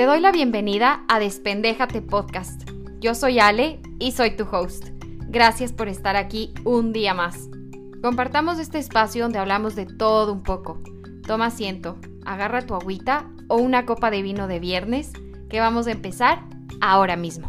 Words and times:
Te 0.00 0.06
doy 0.06 0.20
la 0.20 0.32
bienvenida 0.32 1.04
a 1.08 1.18
Despendéjate 1.18 2.00
Podcast. 2.00 2.70
Yo 3.00 3.14
soy 3.14 3.38
Ale 3.38 3.80
y 3.98 4.12
soy 4.12 4.34
tu 4.34 4.44
host. 4.44 4.88
Gracias 5.28 5.74
por 5.74 5.88
estar 5.88 6.16
aquí 6.16 6.54
un 6.64 6.94
día 6.94 7.12
más. 7.12 7.50
Compartamos 8.00 8.58
este 8.58 8.78
espacio 8.78 9.24
donde 9.24 9.38
hablamos 9.38 9.76
de 9.76 9.84
todo 9.84 10.32
un 10.32 10.42
poco. 10.42 10.80
Toma 11.26 11.48
asiento, 11.48 11.98
agarra 12.24 12.62
tu 12.62 12.74
agüita 12.74 13.30
o 13.48 13.56
una 13.56 13.84
copa 13.84 14.10
de 14.10 14.22
vino 14.22 14.46
de 14.46 14.58
viernes, 14.58 15.12
que 15.50 15.60
vamos 15.60 15.86
a 15.86 15.90
empezar 15.90 16.46
ahora 16.80 17.16
mismo. 17.16 17.46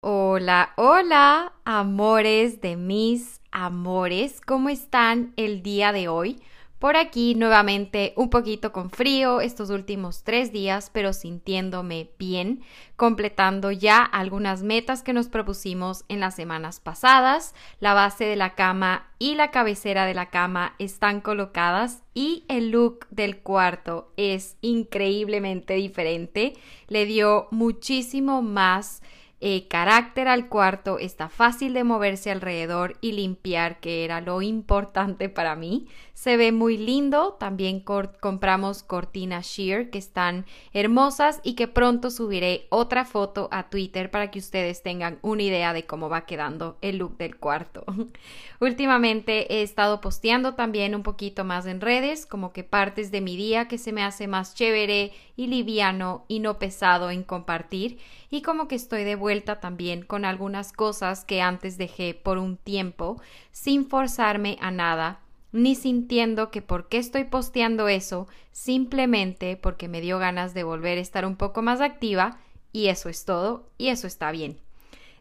Hola, 0.00 0.70
hola, 0.76 1.52
amores 1.66 2.62
de 2.62 2.76
mis 2.76 3.42
amores, 3.50 4.40
¿cómo 4.40 4.70
están 4.70 5.34
el 5.36 5.62
día 5.62 5.92
de 5.92 6.08
hoy? 6.08 6.40
Por 6.78 6.96
aquí 6.96 7.34
nuevamente 7.34 8.12
un 8.16 8.28
poquito 8.28 8.72
con 8.72 8.90
frío 8.90 9.40
estos 9.40 9.70
últimos 9.70 10.22
tres 10.22 10.52
días, 10.52 10.90
pero 10.92 11.12
sintiéndome 11.12 12.10
bien, 12.18 12.62
completando 12.96 13.70
ya 13.70 14.02
algunas 14.02 14.62
metas 14.62 15.02
que 15.02 15.14
nos 15.14 15.28
propusimos 15.28 16.04
en 16.08 16.20
las 16.20 16.34
semanas 16.34 16.80
pasadas. 16.80 17.54
La 17.80 17.94
base 17.94 18.24
de 18.24 18.36
la 18.36 18.54
cama 18.54 19.08
y 19.18 19.34
la 19.34 19.50
cabecera 19.50 20.04
de 20.04 20.14
la 20.14 20.28
cama 20.28 20.74
están 20.78 21.22
colocadas 21.22 22.02
y 22.12 22.44
el 22.48 22.70
look 22.70 23.06
del 23.08 23.38
cuarto 23.38 24.12
es 24.18 24.56
increíblemente 24.60 25.74
diferente. 25.74 26.52
Le 26.88 27.06
dio 27.06 27.48
muchísimo 27.50 28.42
más 28.42 29.00
eh, 29.46 29.68
carácter 29.68 30.26
al 30.26 30.48
cuarto, 30.48 30.98
está 30.98 31.28
fácil 31.28 31.74
de 31.74 31.84
moverse 31.84 32.30
alrededor 32.30 32.96
y 33.02 33.12
limpiar, 33.12 33.78
que 33.78 34.02
era 34.02 34.22
lo 34.22 34.40
importante 34.40 35.28
para 35.28 35.54
mí. 35.54 35.86
Se 36.14 36.38
ve 36.38 36.50
muy 36.50 36.78
lindo, 36.78 37.36
también 37.38 37.80
compramos 37.80 38.82
cortinas 38.82 39.44
sheer 39.44 39.90
que 39.90 39.98
están 39.98 40.46
hermosas 40.72 41.40
y 41.42 41.56
que 41.56 41.68
pronto 41.68 42.10
subiré 42.10 42.66
otra 42.70 43.04
foto 43.04 43.48
a 43.50 43.68
Twitter 43.68 44.10
para 44.10 44.30
que 44.30 44.38
ustedes 44.38 44.82
tengan 44.82 45.18
una 45.20 45.42
idea 45.42 45.74
de 45.74 45.84
cómo 45.84 46.08
va 46.08 46.24
quedando 46.24 46.78
el 46.80 46.96
look 46.96 47.18
del 47.18 47.36
cuarto. 47.36 47.84
Últimamente 48.60 49.52
he 49.52 49.62
estado 49.62 50.00
posteando 50.00 50.54
también 50.54 50.94
un 50.94 51.02
poquito 51.02 51.44
más 51.44 51.66
en 51.66 51.82
redes, 51.82 52.24
como 52.24 52.54
que 52.54 52.64
partes 52.64 53.10
de 53.10 53.20
mi 53.20 53.36
día 53.36 53.68
que 53.68 53.76
se 53.76 53.92
me 53.92 54.02
hace 54.02 54.26
más 54.26 54.54
chévere 54.54 55.12
y 55.36 55.46
liviano 55.48 56.24
y 56.28 56.40
no 56.40 56.58
pesado 56.58 57.10
en 57.10 57.22
compartir 57.22 57.98
y 58.30 58.42
como 58.42 58.68
que 58.68 58.74
estoy 58.74 59.04
de 59.04 59.16
vuelta 59.16 59.60
también 59.60 60.02
con 60.02 60.24
algunas 60.24 60.72
cosas 60.72 61.24
que 61.24 61.42
antes 61.42 61.78
dejé 61.78 62.14
por 62.14 62.38
un 62.38 62.56
tiempo 62.56 63.20
sin 63.50 63.88
forzarme 63.88 64.56
a 64.60 64.70
nada 64.70 65.20
ni 65.54 65.76
sintiendo 65.76 66.50
que 66.50 66.62
por 66.62 66.88
qué 66.88 66.98
estoy 66.98 67.22
posteando 67.22 67.86
eso, 67.86 68.26
simplemente 68.50 69.56
porque 69.56 69.86
me 69.86 70.00
dio 70.00 70.18
ganas 70.18 70.52
de 70.52 70.64
volver 70.64 70.98
a 70.98 71.00
estar 71.00 71.24
un 71.24 71.36
poco 71.36 71.62
más 71.62 71.80
activa 71.80 72.40
y 72.72 72.88
eso 72.88 73.08
es 73.08 73.24
todo 73.24 73.70
y 73.78 73.88
eso 73.88 74.08
está 74.08 74.32
bien. 74.32 74.58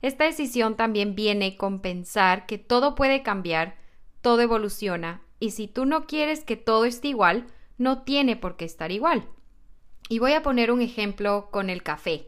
Esta 0.02 0.24
decisión 0.24 0.76
también 0.76 1.14
viene 1.14 1.56
con 1.56 1.82
pensar 1.82 2.48
que 2.48 2.58
todo 2.58 2.96
puede 2.96 3.22
cambiar, 3.22 3.76
todo 4.22 4.42
evoluciona 4.42 5.22
y 5.40 5.52
si 5.52 5.68
tú 5.68 5.86
no 5.86 6.08
quieres 6.08 6.44
que 6.44 6.56
todo 6.56 6.86
esté 6.86 7.10
igual, 7.10 7.46
no 7.78 8.02
tiene 8.02 8.36
por 8.36 8.56
qué 8.56 8.66
estar 8.66 8.92
igual. 8.92 9.28
Y 10.10 10.20
voy 10.20 10.34
a 10.34 10.44
poner 10.44 10.72
un 10.72 10.82
ejemplo 10.82 11.50
con 11.52 11.70
el 11.70 11.84
café 11.84 12.28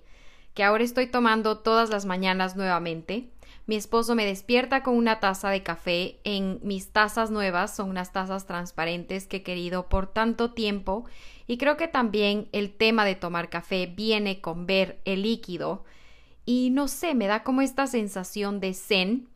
que 0.56 0.64
ahora 0.64 0.84
estoy 0.84 1.08
tomando 1.08 1.60
todas 1.60 1.90
las 1.90 2.06
mañanas 2.06 2.56
nuevamente. 2.56 3.30
Mi 3.68 3.76
esposo 3.76 4.16
me 4.16 4.26
despierta 4.26 4.84
con 4.84 4.96
una 4.96 5.20
taza 5.20 5.50
de 5.50 5.64
café. 5.64 6.18
En 6.24 6.60
mis 6.64 6.92
tazas 6.92 7.30
nuevas 7.30 7.76
son 7.76 7.90
unas 7.90 8.14
tazas 8.14 8.48
transparentes 8.48 9.28
que 9.28 9.38
he 9.38 9.44
querido 9.44 9.90
por 9.90 10.08
tanto 10.08 10.54
tiempo 10.54 11.06
y 11.46 11.58
creo 11.58 11.76
que 11.76 11.90
también 11.90 12.48
el 12.54 12.72
tema 12.72 13.06
de 13.06 13.16
tomar 13.16 13.50
café 13.50 13.86
viene 13.86 14.40
con 14.40 14.66
ver 14.66 15.00
el 15.04 15.24
líquido 15.24 15.84
y 16.46 16.70
no 16.70 16.88
sé, 16.88 17.16
me 17.16 17.28
da 17.28 17.44
como 17.44 17.62
esta 17.62 17.88
sensación 17.88 18.60
de 18.60 18.74
zen 18.74 19.28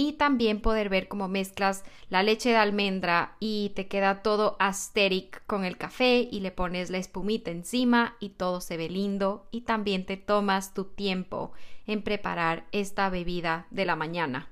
y 0.00 0.12
también 0.12 0.60
poder 0.60 0.90
ver 0.90 1.08
cómo 1.08 1.26
mezclas 1.26 1.82
la 2.08 2.22
leche 2.22 2.50
de 2.50 2.56
almendra 2.56 3.34
y 3.40 3.72
te 3.74 3.88
queda 3.88 4.22
todo 4.22 4.54
asteric 4.60 5.44
con 5.48 5.64
el 5.64 5.76
café 5.76 6.28
y 6.30 6.38
le 6.38 6.52
pones 6.52 6.88
la 6.90 6.98
espumita 6.98 7.50
encima 7.50 8.14
y 8.20 8.28
todo 8.28 8.60
se 8.60 8.76
ve 8.76 8.88
lindo 8.88 9.48
y 9.50 9.62
también 9.62 10.06
te 10.06 10.16
tomas 10.16 10.72
tu 10.72 10.84
tiempo 10.84 11.50
en 11.88 12.02
preparar 12.02 12.64
esta 12.70 13.10
bebida 13.10 13.66
de 13.72 13.86
la 13.86 13.96
mañana. 13.96 14.48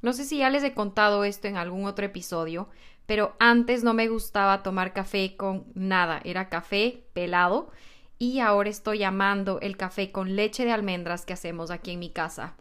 No 0.00 0.12
sé 0.12 0.24
si 0.24 0.38
ya 0.38 0.50
les 0.50 0.64
he 0.64 0.74
contado 0.74 1.22
esto 1.22 1.46
en 1.46 1.56
algún 1.56 1.84
otro 1.84 2.04
episodio, 2.04 2.68
pero 3.06 3.36
antes 3.38 3.84
no 3.84 3.94
me 3.94 4.08
gustaba 4.08 4.64
tomar 4.64 4.92
café 4.92 5.36
con 5.36 5.64
nada, 5.76 6.20
era 6.24 6.48
café 6.48 7.04
pelado 7.12 7.70
y 8.18 8.40
ahora 8.40 8.68
estoy 8.68 9.04
amando 9.04 9.60
el 9.60 9.76
café 9.76 10.10
con 10.10 10.34
leche 10.34 10.64
de 10.64 10.72
almendras 10.72 11.24
que 11.24 11.34
hacemos 11.34 11.70
aquí 11.70 11.92
en 11.92 12.00
mi 12.00 12.10
casa. 12.10 12.56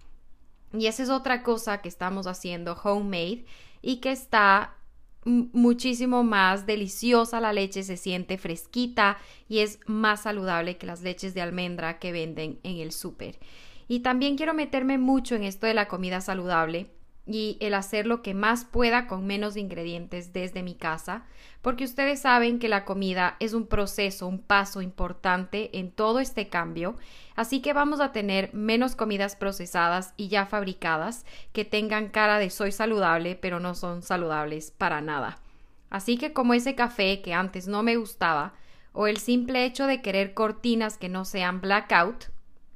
Y 0.74 0.88
esa 0.88 1.04
es 1.04 1.10
otra 1.10 1.44
cosa 1.44 1.82
que 1.82 1.90
estamos 1.90 2.28
haciendo 2.28 2.74
homemade 2.84 3.46
y 3.82 3.98
que 3.98 4.12
está 4.12 4.76
muchísimo 5.24 6.24
más 6.24 6.66
deliciosa 6.66 7.40
la 7.40 7.54
leche, 7.54 7.84
se 7.84 7.98
siente 7.98 8.38
fresquita 8.38 9.18
y 9.48 9.60
es 9.60 9.80
más 9.86 10.24
saludable 10.24 10.78
que 10.78 10.88
las 10.88 11.02
leches 11.02 11.34
de 11.34 11.42
almendra 11.42 12.00
que 12.00 12.12
venden 12.12 12.60
en 12.64 12.78
el 12.78 12.92
súper. 12.92 13.40
Y 13.88 14.00
también 14.00 14.38
quiero 14.38 14.54
meterme 14.54 14.98
mucho 14.98 15.36
en 15.36 15.44
esto 15.44 15.68
de 15.68 15.74
la 15.74 15.88
comida 15.88 16.22
saludable 16.22 16.90
y 17.34 17.58
el 17.60 17.74
hacer 17.74 18.06
lo 18.06 18.22
que 18.22 18.34
más 18.34 18.66
pueda 18.66 19.08
con 19.08 19.26
menos 19.26 19.58
ingredientes 19.58 20.34
desde 20.34 20.64
mi 20.64 20.76
casa, 20.76 21.26
porque 21.62 21.84
ustedes 21.84 22.22
saben 22.22 22.60
que 22.60 22.70
la 22.70 22.86
comida 22.86 23.36
es 23.40 23.54
un 23.54 23.68
proceso, 23.68 24.28
un 24.28 24.40
paso 24.40 24.82
importante 24.82 25.78
en 25.78 25.92
todo 25.92 26.20
este 26.20 26.50
cambio, 26.50 26.96
así 27.36 27.62
que 27.62 27.74
vamos 27.74 28.02
a 28.02 28.12
tener 28.12 28.54
menos 28.54 28.96
comidas 28.96 29.36
procesadas 29.36 30.14
y 30.18 30.28
ya 30.28 30.46
fabricadas 30.46 31.26
que 31.54 31.66
tengan 31.66 32.10
cara 32.10 32.40
de 32.40 32.50
soy 32.50 32.72
saludable, 32.72 33.36
pero 33.36 33.60
no 33.60 33.76
son 33.76 34.02
saludables 34.02 34.72
para 34.72 35.02
nada. 35.02 35.40
Así 35.90 36.18
que 36.18 36.34
como 36.34 36.54
ese 36.54 36.74
café 36.74 37.22
que 37.22 37.34
antes 37.34 37.68
no 37.68 37.84
me 37.84 37.98
gustaba, 37.98 38.54
o 38.94 39.08
el 39.08 39.18
simple 39.18 39.66
hecho 39.66 39.88
de 39.88 40.02
querer 40.02 40.34
cortinas 40.34 40.98
que 40.98 41.10
no 41.10 41.26
sean 41.26 41.62
blackout 41.62 42.26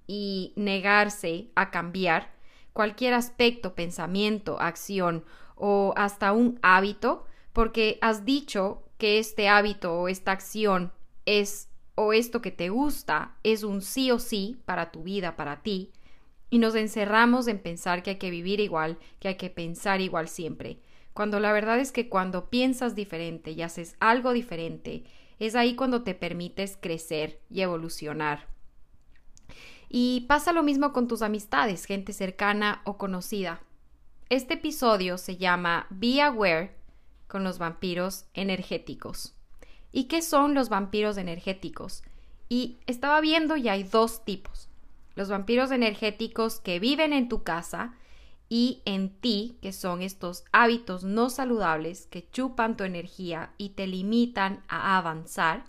y 0.07 0.53
negarse 0.55 1.49
a 1.55 1.71
cambiar, 1.71 2.34
cualquier 2.75 3.13
aspecto, 3.13 3.73
pensamiento, 3.73 4.59
acción 4.59 5.23
o 5.55 5.93
hasta 5.95 6.33
un 6.33 6.59
hábito, 6.61 7.23
porque 7.53 7.97
has 8.01 8.25
dicho 8.25 8.83
que 8.97 9.17
este 9.17 9.47
hábito 9.47 9.97
o 9.97 10.09
esta 10.09 10.33
acción 10.33 10.91
es 11.25 11.69
o 11.95 12.11
esto 12.11 12.41
que 12.41 12.51
te 12.51 12.67
gusta 12.67 13.37
es 13.43 13.63
un 13.63 13.81
sí 13.81 14.11
o 14.11 14.19
sí 14.19 14.57
para 14.65 14.91
tu 14.91 15.03
vida, 15.03 15.37
para 15.37 15.63
ti, 15.63 15.93
y 16.49 16.59
nos 16.59 16.75
encerramos 16.75 17.47
en 17.47 17.59
pensar 17.59 18.03
que 18.03 18.09
hay 18.09 18.17
que 18.17 18.29
vivir 18.29 18.59
igual, 18.59 18.97
que 19.21 19.29
hay 19.29 19.35
que 19.35 19.49
pensar 19.49 20.01
igual 20.01 20.27
siempre, 20.27 20.81
cuando 21.13 21.39
la 21.39 21.53
verdad 21.53 21.79
es 21.79 21.93
que 21.93 22.09
cuando 22.09 22.49
piensas 22.49 22.93
diferente 22.93 23.51
y 23.51 23.61
haces 23.61 23.95
algo 24.01 24.33
diferente, 24.33 25.05
es 25.39 25.55
ahí 25.55 25.75
cuando 25.75 26.03
te 26.03 26.13
permites 26.13 26.77
crecer 26.77 27.39
y 27.49 27.61
evolucionar. 27.61 28.53
Y 29.89 30.25
pasa 30.27 30.51
lo 30.51 30.63
mismo 30.63 30.93
con 30.93 31.07
tus 31.07 31.21
amistades, 31.21 31.85
gente 31.85 32.13
cercana 32.13 32.81
o 32.85 32.97
conocida. 32.97 33.61
Este 34.29 34.55
episodio 34.55 35.17
se 35.17 35.37
llama 35.37 35.87
Be 35.89 36.21
Aware 36.21 36.75
con 37.27 37.43
los 37.43 37.59
vampiros 37.59 38.25
energéticos. 38.33 39.33
¿Y 39.91 40.05
qué 40.05 40.21
son 40.21 40.53
los 40.53 40.69
vampiros 40.69 41.17
energéticos? 41.17 42.03
Y 42.49 42.77
estaba 42.87 43.21
viendo 43.21 43.55
y 43.55 43.69
hay 43.69 43.83
dos 43.83 44.25
tipos. 44.25 44.67
Los 45.15 45.29
vampiros 45.29 45.71
energéticos 45.71 46.59
que 46.59 46.79
viven 46.79 47.13
en 47.13 47.29
tu 47.29 47.43
casa 47.43 47.93
y 48.49 48.81
en 48.85 49.09
ti, 49.09 49.57
que 49.61 49.71
son 49.71 50.01
estos 50.01 50.43
hábitos 50.51 51.03
no 51.03 51.29
saludables 51.29 52.07
que 52.07 52.29
chupan 52.29 52.77
tu 52.77 52.83
energía 52.83 53.53
y 53.57 53.69
te 53.69 53.87
limitan 53.87 54.63
a 54.67 54.97
avanzar. 54.97 55.65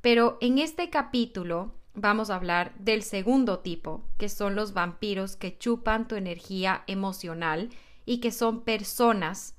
Pero 0.00 0.38
en 0.40 0.58
este 0.58 0.90
capítulo 0.90 1.72
vamos 1.94 2.30
a 2.30 2.36
hablar 2.36 2.74
del 2.78 3.02
segundo 3.02 3.60
tipo, 3.60 4.04
que 4.18 4.28
son 4.28 4.54
los 4.54 4.72
vampiros 4.72 5.36
que 5.36 5.56
chupan 5.58 6.08
tu 6.08 6.14
energía 6.14 6.84
emocional 6.86 7.70
y 8.04 8.18
que 8.18 8.32
son 8.32 8.62
personas 8.62 9.54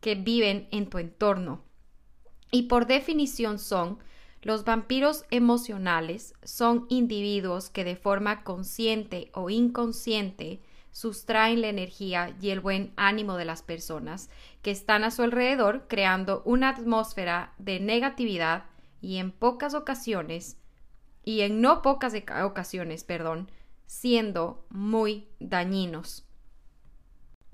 que 0.00 0.14
viven 0.14 0.68
en 0.70 0.88
tu 0.88 0.98
entorno. 0.98 1.62
Y 2.50 2.64
por 2.64 2.86
definición 2.86 3.58
son 3.58 3.98
los 4.42 4.64
vampiros 4.64 5.24
emocionales 5.30 6.34
son 6.44 6.86
individuos 6.88 7.70
que 7.70 7.84
de 7.84 7.96
forma 7.96 8.44
consciente 8.44 9.30
o 9.34 9.50
inconsciente 9.50 10.60
sustraen 10.92 11.60
la 11.60 11.68
energía 11.68 12.36
y 12.40 12.50
el 12.50 12.60
buen 12.60 12.92
ánimo 12.96 13.36
de 13.36 13.44
las 13.44 13.62
personas 13.62 14.30
que 14.62 14.70
están 14.70 15.04
a 15.04 15.10
su 15.10 15.22
alrededor, 15.22 15.86
creando 15.88 16.42
una 16.44 16.70
atmósfera 16.70 17.52
de 17.58 17.80
negatividad 17.80 18.64
y 19.00 19.16
en 19.16 19.32
pocas 19.32 19.74
ocasiones 19.74 20.56
y 21.24 21.40
en 21.42 21.60
no 21.60 21.82
pocas 21.82 22.14
ocasiones, 22.44 23.04
perdón, 23.04 23.50
siendo 23.86 24.64
muy 24.70 25.28
dañinos. 25.40 26.24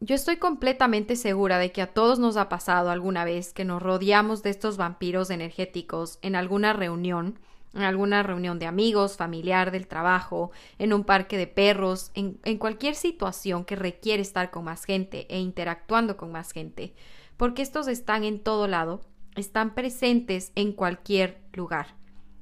yo 0.01 0.15
estoy 0.15 0.37
completamente 0.37 1.17
segura 1.17 1.59
de 1.59 1.73
que 1.73 1.81
a 1.81 1.95
todos 1.95 2.19
nos 2.19 2.37
ha 2.37 2.49
pasado 2.49 2.91
alguna 2.91 3.25
vez 3.25 3.53
que 3.53 3.65
nos 3.65 3.83
rodeamos 3.83 4.43
de 4.43 4.51
estos 4.51 4.77
vampiros 4.77 5.31
energéticos 5.31 6.19
en 6.21 6.37
alguna 6.37 6.73
reunión, 6.73 7.39
en 7.75 7.83
alguna 7.83 8.23
reunión 8.23 8.59
de 8.59 8.67
amigos, 8.67 9.17
familiar, 9.17 9.71
del 9.71 9.87
trabajo, 9.87 10.53
en 10.79 10.93
un 10.93 11.05
parque 11.05 11.37
de 11.37 11.47
perros, 11.47 12.13
en, 12.15 12.59
cualquier 12.59 12.95
situación 12.95 13.65
que 13.65 13.77
requiere 13.77 14.23
estar 14.23 14.51
con 14.51 14.65
más 14.65 14.85
gente 14.85 15.27
e 15.29 15.39
interactuando 15.39 16.17
con 16.17 16.31
más 16.31 16.53
gente, 16.53 16.95
porque 17.37 17.63
estos 17.63 17.89
están 17.89 18.25
en 18.25 18.41
todo 18.41 18.69
lado, 18.69 19.01
están 19.37 19.75
presentes 19.75 20.53
en 20.55 20.73
cualquier 20.73 21.43
lugar. 21.53 21.97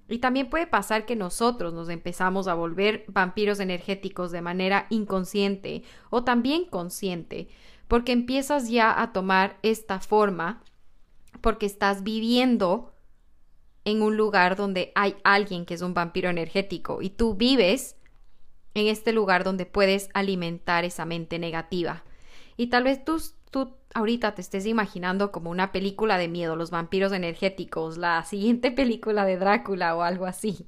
Y 0.09 0.19
también 0.19 0.51
puede 0.51 0.67
pasar 0.67 1.07
que 1.07 1.17
nosotros 1.17 1.73
nos 1.73 1.89
empezamos 1.89 2.49
a 2.49 2.55
volver 2.55 3.05
vampiros 3.09 3.61
energéticos 3.61 4.31
de 4.31 4.43
manera 4.43 4.87
inconsciente 4.91 5.83
o 6.11 6.25
también 6.25 6.67
consciente, 6.67 7.49
porque 7.89 8.13
empiezas 8.13 8.69
ya 8.69 9.01
a 9.01 9.13
tomar 9.13 9.59
esta 9.63 10.01
forma 10.01 10.63
porque 11.41 11.67
estás 11.67 12.03
viviendo 12.03 12.95
en 13.85 14.03
un 14.03 14.17
lugar 14.17 14.57
donde 14.57 14.93
hay 14.95 15.17
alguien 15.25 15.67
que 15.67 15.75
es 15.75 15.83
un 15.83 15.95
vampiro 15.95 16.31
energético 16.31 17.03
y 17.03 17.11
tú 17.11 17.35
vives 17.35 17.97
en 18.75 18.87
este 18.87 19.13
lugar 19.13 19.45
donde 19.45 19.67
puedes 19.67 20.09
alimentar 20.15 20.85
esa 20.85 21.05
mente 21.05 21.39
negativa. 21.39 22.05
Y 22.57 22.69
tal 22.69 22.85
vez 22.85 23.05
tú, 23.05 23.21
tú 23.53 23.77
ahorita 23.95 24.35
te 24.35 24.41
estés 24.41 24.67
imaginando 24.67 25.31
como 25.31 25.51
una 25.51 25.71
película 25.71 26.19
de 26.19 26.27
miedo, 26.27 26.57
los 26.57 26.73
vampiros 26.73 27.13
energéticos, 27.13 27.99
la 27.99 28.25
siguiente 28.25 28.71
película 28.73 29.25
de 29.25 29.37
Drácula 29.37 29.95
o 29.95 30.03
algo 30.03 30.27
así. 30.27 30.67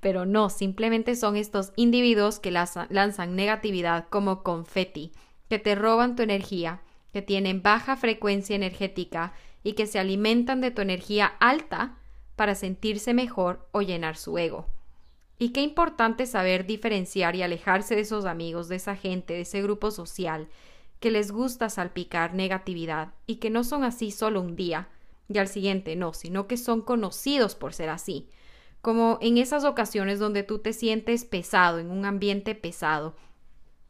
Pero 0.00 0.24
no, 0.24 0.48
simplemente 0.48 1.16
son 1.16 1.36
estos 1.36 1.72
individuos 1.74 2.38
que 2.38 2.50
lanzan 2.52 3.34
negatividad 3.34 4.06
como 4.08 4.42
confeti, 4.42 5.12
que 5.48 5.58
te 5.58 5.74
roban 5.74 6.14
tu 6.14 6.22
energía, 6.22 6.82
que 7.12 7.22
tienen 7.22 7.62
baja 7.62 7.96
frecuencia 7.96 8.54
energética 8.54 9.32
y 9.64 9.72
que 9.72 9.86
se 9.86 9.98
alimentan 9.98 10.60
de 10.60 10.70
tu 10.70 10.82
energía 10.82 11.26
alta 11.40 11.98
para 12.36 12.54
sentirse 12.54 13.12
mejor 13.14 13.66
o 13.72 13.82
llenar 13.82 14.16
su 14.16 14.38
ego. 14.38 14.66
Y 15.38 15.50
qué 15.50 15.62
importante 15.62 16.26
saber 16.26 16.66
diferenciar 16.66 17.36
y 17.36 17.42
alejarse 17.42 17.94
de 17.94 18.02
esos 18.02 18.24
amigos, 18.24 18.68
de 18.68 18.76
esa 18.76 18.96
gente, 18.96 19.34
de 19.34 19.42
ese 19.42 19.62
grupo 19.62 19.90
social, 19.90 20.48
que 21.00 21.10
les 21.10 21.30
gusta 21.30 21.70
salpicar 21.70 22.34
negatividad 22.34 23.14
y 23.26 23.36
que 23.36 23.50
no 23.50 23.64
son 23.64 23.84
así 23.84 24.10
solo 24.10 24.40
un 24.40 24.56
día 24.56 24.88
y 25.28 25.38
al 25.38 25.48
siguiente 25.48 25.94
no, 25.96 26.12
sino 26.12 26.46
que 26.46 26.56
son 26.56 26.80
conocidos 26.80 27.54
por 27.54 27.74
ser 27.74 27.90
así. 27.90 28.28
Como 28.80 29.18
en 29.20 29.38
esas 29.38 29.64
ocasiones 29.64 30.18
donde 30.18 30.42
tú 30.42 30.58
te 30.60 30.72
sientes 30.72 31.24
pesado, 31.24 31.78
en 31.78 31.90
un 31.90 32.04
ambiente 32.04 32.54
pesado, 32.54 33.14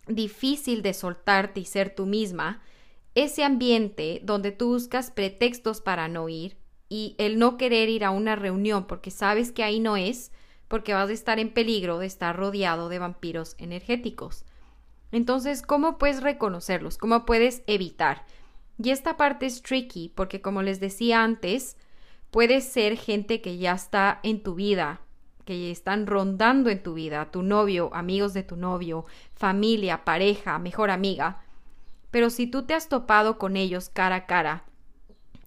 difícil 0.07 0.83
de 0.83 0.95
soltarte 0.95 1.61
y 1.61 1.65
ser 1.65 1.95
tú 1.95 2.07
misma, 2.07 2.63
ese 3.15 3.45
ambiente 3.45 4.21
donde 4.25 4.53
tú 4.53 4.69
buscas 4.69 5.11
pretextos 5.11 5.81
para 5.81 6.09
no 6.09 6.29
ir 6.29 6.57
y 6.89 7.15
el 7.19 7.39
no 7.39 7.57
querer 7.57 7.89
ir 7.89 8.05
a 8.05 8.11
una 8.11 8.37
reunión 8.37 8.87
porque 8.87 9.11
sabes 9.11 9.53
que 9.53 9.63
ahí 9.63 9.81
no 9.81 9.97
es, 9.97 10.33
porque 10.69 10.95
vas 10.95 11.11
a 11.11 11.13
estar 11.13 11.39
en 11.39 11.53
peligro 11.53 11.99
de 11.99 12.07
estar 12.07 12.37
rodeado 12.37 12.89
de 12.89 12.99
vampiros 12.99 13.55
energéticos. 13.59 14.45
Entonces, 15.13 15.63
¿cómo 15.63 15.99
puedes 15.99 16.23
reconocerlos? 16.23 16.99
¿Cómo 16.99 17.25
puedes 17.25 17.63
evitar? 17.67 18.25
Y 18.83 18.91
esta 18.91 19.17
parte 19.17 19.47
es 19.47 19.63
tricky 19.63 20.13
porque, 20.15 20.41
como 20.41 20.63
les 20.63 20.81
decía 20.81 21.25
antes, 21.25 21.77
puede 22.31 22.61
ser 22.61 22.97
gente 22.97 23.41
que 23.41 23.59
ya 23.59 23.73
está 23.73 24.21
en 24.23 24.43
tu 24.43 24.55
vida, 24.55 25.01
que 25.45 25.71
están 25.71 26.07
rondando 26.07 26.69
en 26.71 26.83
tu 26.83 26.95
vida, 26.95 27.31
tu 27.31 27.43
novio, 27.43 27.91
amigos 27.95 28.35
de 28.35 28.43
tu 28.43 28.57
novio, 28.57 29.07
familia, 29.35 30.05
pareja, 30.05 30.59
mejor 30.59 30.91
amiga. 30.91 31.43
Pero 32.11 32.31
si 32.31 32.47
tú 32.47 32.65
te 32.65 32.75
has 32.75 32.89
topado 32.89 33.39
con 33.39 33.57
ellos 33.57 33.89
cara 33.89 34.17
a 34.17 34.27
cara, 34.27 34.65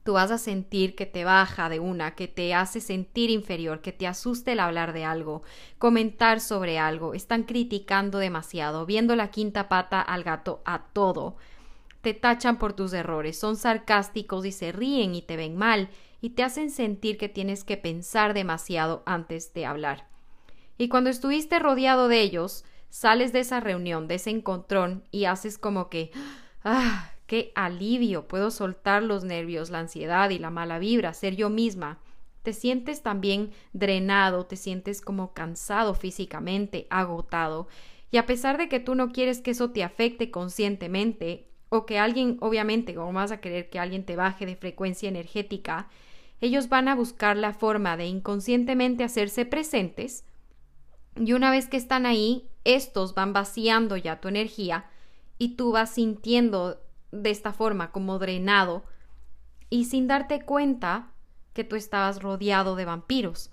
tú 0.03 0.13
vas 0.13 0.31
a 0.31 0.37
sentir 0.37 0.95
que 0.95 1.05
te 1.05 1.23
baja 1.23 1.69
de 1.69 1.79
una, 1.79 2.15
que 2.15 2.27
te 2.27 2.53
hace 2.53 2.81
sentir 2.81 3.29
inferior, 3.29 3.81
que 3.81 3.91
te 3.91 4.07
asuste 4.07 4.53
el 4.53 4.59
hablar 4.59 4.93
de 4.93 5.05
algo, 5.05 5.43
comentar 5.77 6.39
sobre 6.39 6.79
algo, 6.79 7.13
están 7.13 7.43
criticando 7.43 8.17
demasiado, 8.17 8.85
viendo 8.85 9.15
la 9.15 9.29
quinta 9.29 9.69
pata 9.69 10.01
al 10.01 10.23
gato 10.23 10.61
a 10.65 10.85
todo. 10.93 11.35
Te 12.01 12.13
tachan 12.13 12.57
por 12.57 12.73
tus 12.73 12.93
errores, 12.93 13.37
son 13.37 13.55
sarcásticos 13.55 14.45
y 14.45 14.51
se 14.51 14.71
ríen 14.71 15.13
y 15.13 15.21
te 15.21 15.37
ven 15.37 15.55
mal 15.55 15.89
y 16.19 16.31
te 16.31 16.43
hacen 16.43 16.71
sentir 16.71 17.17
que 17.17 17.29
tienes 17.29 17.63
que 17.63 17.77
pensar 17.77 18.33
demasiado 18.33 19.03
antes 19.05 19.53
de 19.53 19.65
hablar. 19.65 20.07
Y 20.77 20.87
cuando 20.87 21.11
estuviste 21.11 21.59
rodeado 21.59 22.07
de 22.07 22.21
ellos, 22.21 22.65
sales 22.89 23.33
de 23.33 23.41
esa 23.41 23.59
reunión, 23.59 24.07
de 24.07 24.15
ese 24.15 24.31
encontrón 24.31 25.03
y 25.11 25.25
haces 25.25 25.59
como 25.59 25.89
que 25.89 26.11
ah, 26.63 27.11
Qué 27.31 27.53
alivio, 27.55 28.27
puedo 28.27 28.51
soltar 28.51 29.03
los 29.03 29.23
nervios, 29.23 29.69
la 29.69 29.79
ansiedad 29.79 30.31
y 30.31 30.37
la 30.37 30.49
mala 30.49 30.79
vibra, 30.79 31.13
ser 31.13 31.37
yo 31.37 31.49
misma. 31.49 31.97
Te 32.43 32.51
sientes 32.51 33.03
también 33.03 33.51
drenado, 33.71 34.45
te 34.47 34.57
sientes 34.57 34.99
como 34.99 35.31
cansado 35.31 35.93
físicamente, 35.93 36.87
agotado. 36.89 37.69
Y 38.11 38.17
a 38.17 38.25
pesar 38.25 38.57
de 38.57 38.67
que 38.67 38.81
tú 38.81 38.95
no 38.95 39.13
quieres 39.13 39.39
que 39.39 39.51
eso 39.51 39.69
te 39.69 39.81
afecte 39.81 40.29
conscientemente, 40.29 41.47
o 41.69 41.85
que 41.85 41.99
alguien, 41.99 42.35
obviamente, 42.41 42.93
como 42.93 43.13
vas 43.13 43.31
a 43.31 43.39
querer 43.39 43.69
que 43.69 43.79
alguien 43.79 44.03
te 44.03 44.17
baje 44.17 44.45
de 44.45 44.57
frecuencia 44.57 45.07
energética, 45.07 45.87
ellos 46.41 46.67
van 46.67 46.89
a 46.89 46.95
buscar 46.95 47.37
la 47.37 47.53
forma 47.53 47.95
de 47.95 48.07
inconscientemente 48.07 49.05
hacerse 49.05 49.45
presentes, 49.45 50.25
y 51.15 51.31
una 51.31 51.49
vez 51.49 51.69
que 51.69 51.77
están 51.77 52.05
ahí, 52.05 52.49
estos 52.65 53.15
van 53.15 53.31
vaciando 53.31 53.95
ya 53.95 54.19
tu 54.19 54.27
energía 54.27 54.87
y 55.37 55.55
tú 55.55 55.71
vas 55.71 55.91
sintiendo 55.91 56.81
de 57.11 57.29
esta 57.29 57.53
forma, 57.53 57.91
como 57.91 58.19
drenado, 58.19 58.83
y 59.69 59.85
sin 59.85 60.07
darte 60.07 60.41
cuenta 60.41 61.11
que 61.53 61.63
tú 61.63 61.75
estabas 61.75 62.21
rodeado 62.21 62.75
de 62.75 62.85
vampiros. 62.85 63.51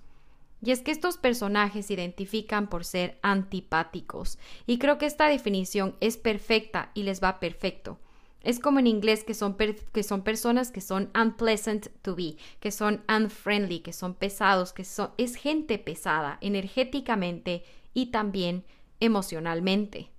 Y 0.63 0.73
es 0.73 0.81
que 0.81 0.91
estos 0.91 1.19
personajes 1.19 1.87
se 1.87 1.95
identifican 1.95 2.69
por 2.69 2.85
ser 2.85 3.19
antipáticos, 3.23 4.39
y 4.67 4.79
creo 4.79 4.99
que 4.99 5.07
esta 5.07 5.29
definición 5.29 5.95
es 6.01 6.17
perfecta 6.17 6.91
y 6.95 7.05
les 7.05 7.23
va 7.23 7.39
perfecto. 7.39 7.99
Es 8.43 8.61
como 8.61 8.79
en 8.79 8.87
inglés 8.87 9.25
que 9.25 9.35
son, 9.35 9.57
que 9.57 10.03
son 10.03 10.23
personas 10.23 10.71
que 10.71 10.81
son 10.81 11.11
unpleasant 11.21 11.89
to 12.03 12.15
be, 12.15 12.37
que 12.61 12.71
son 12.71 13.05
unfriendly, 13.09 13.81
que 13.81 13.93
son 13.93 14.15
pesados, 14.15 14.73
que 14.73 14.85
son, 14.85 15.11
es 15.19 15.35
gente 15.35 15.79
pesada 15.79 16.39
energéticamente 16.41 17.65
y 17.95 18.07
también 18.07 18.65
emocionalmente. 19.01 20.11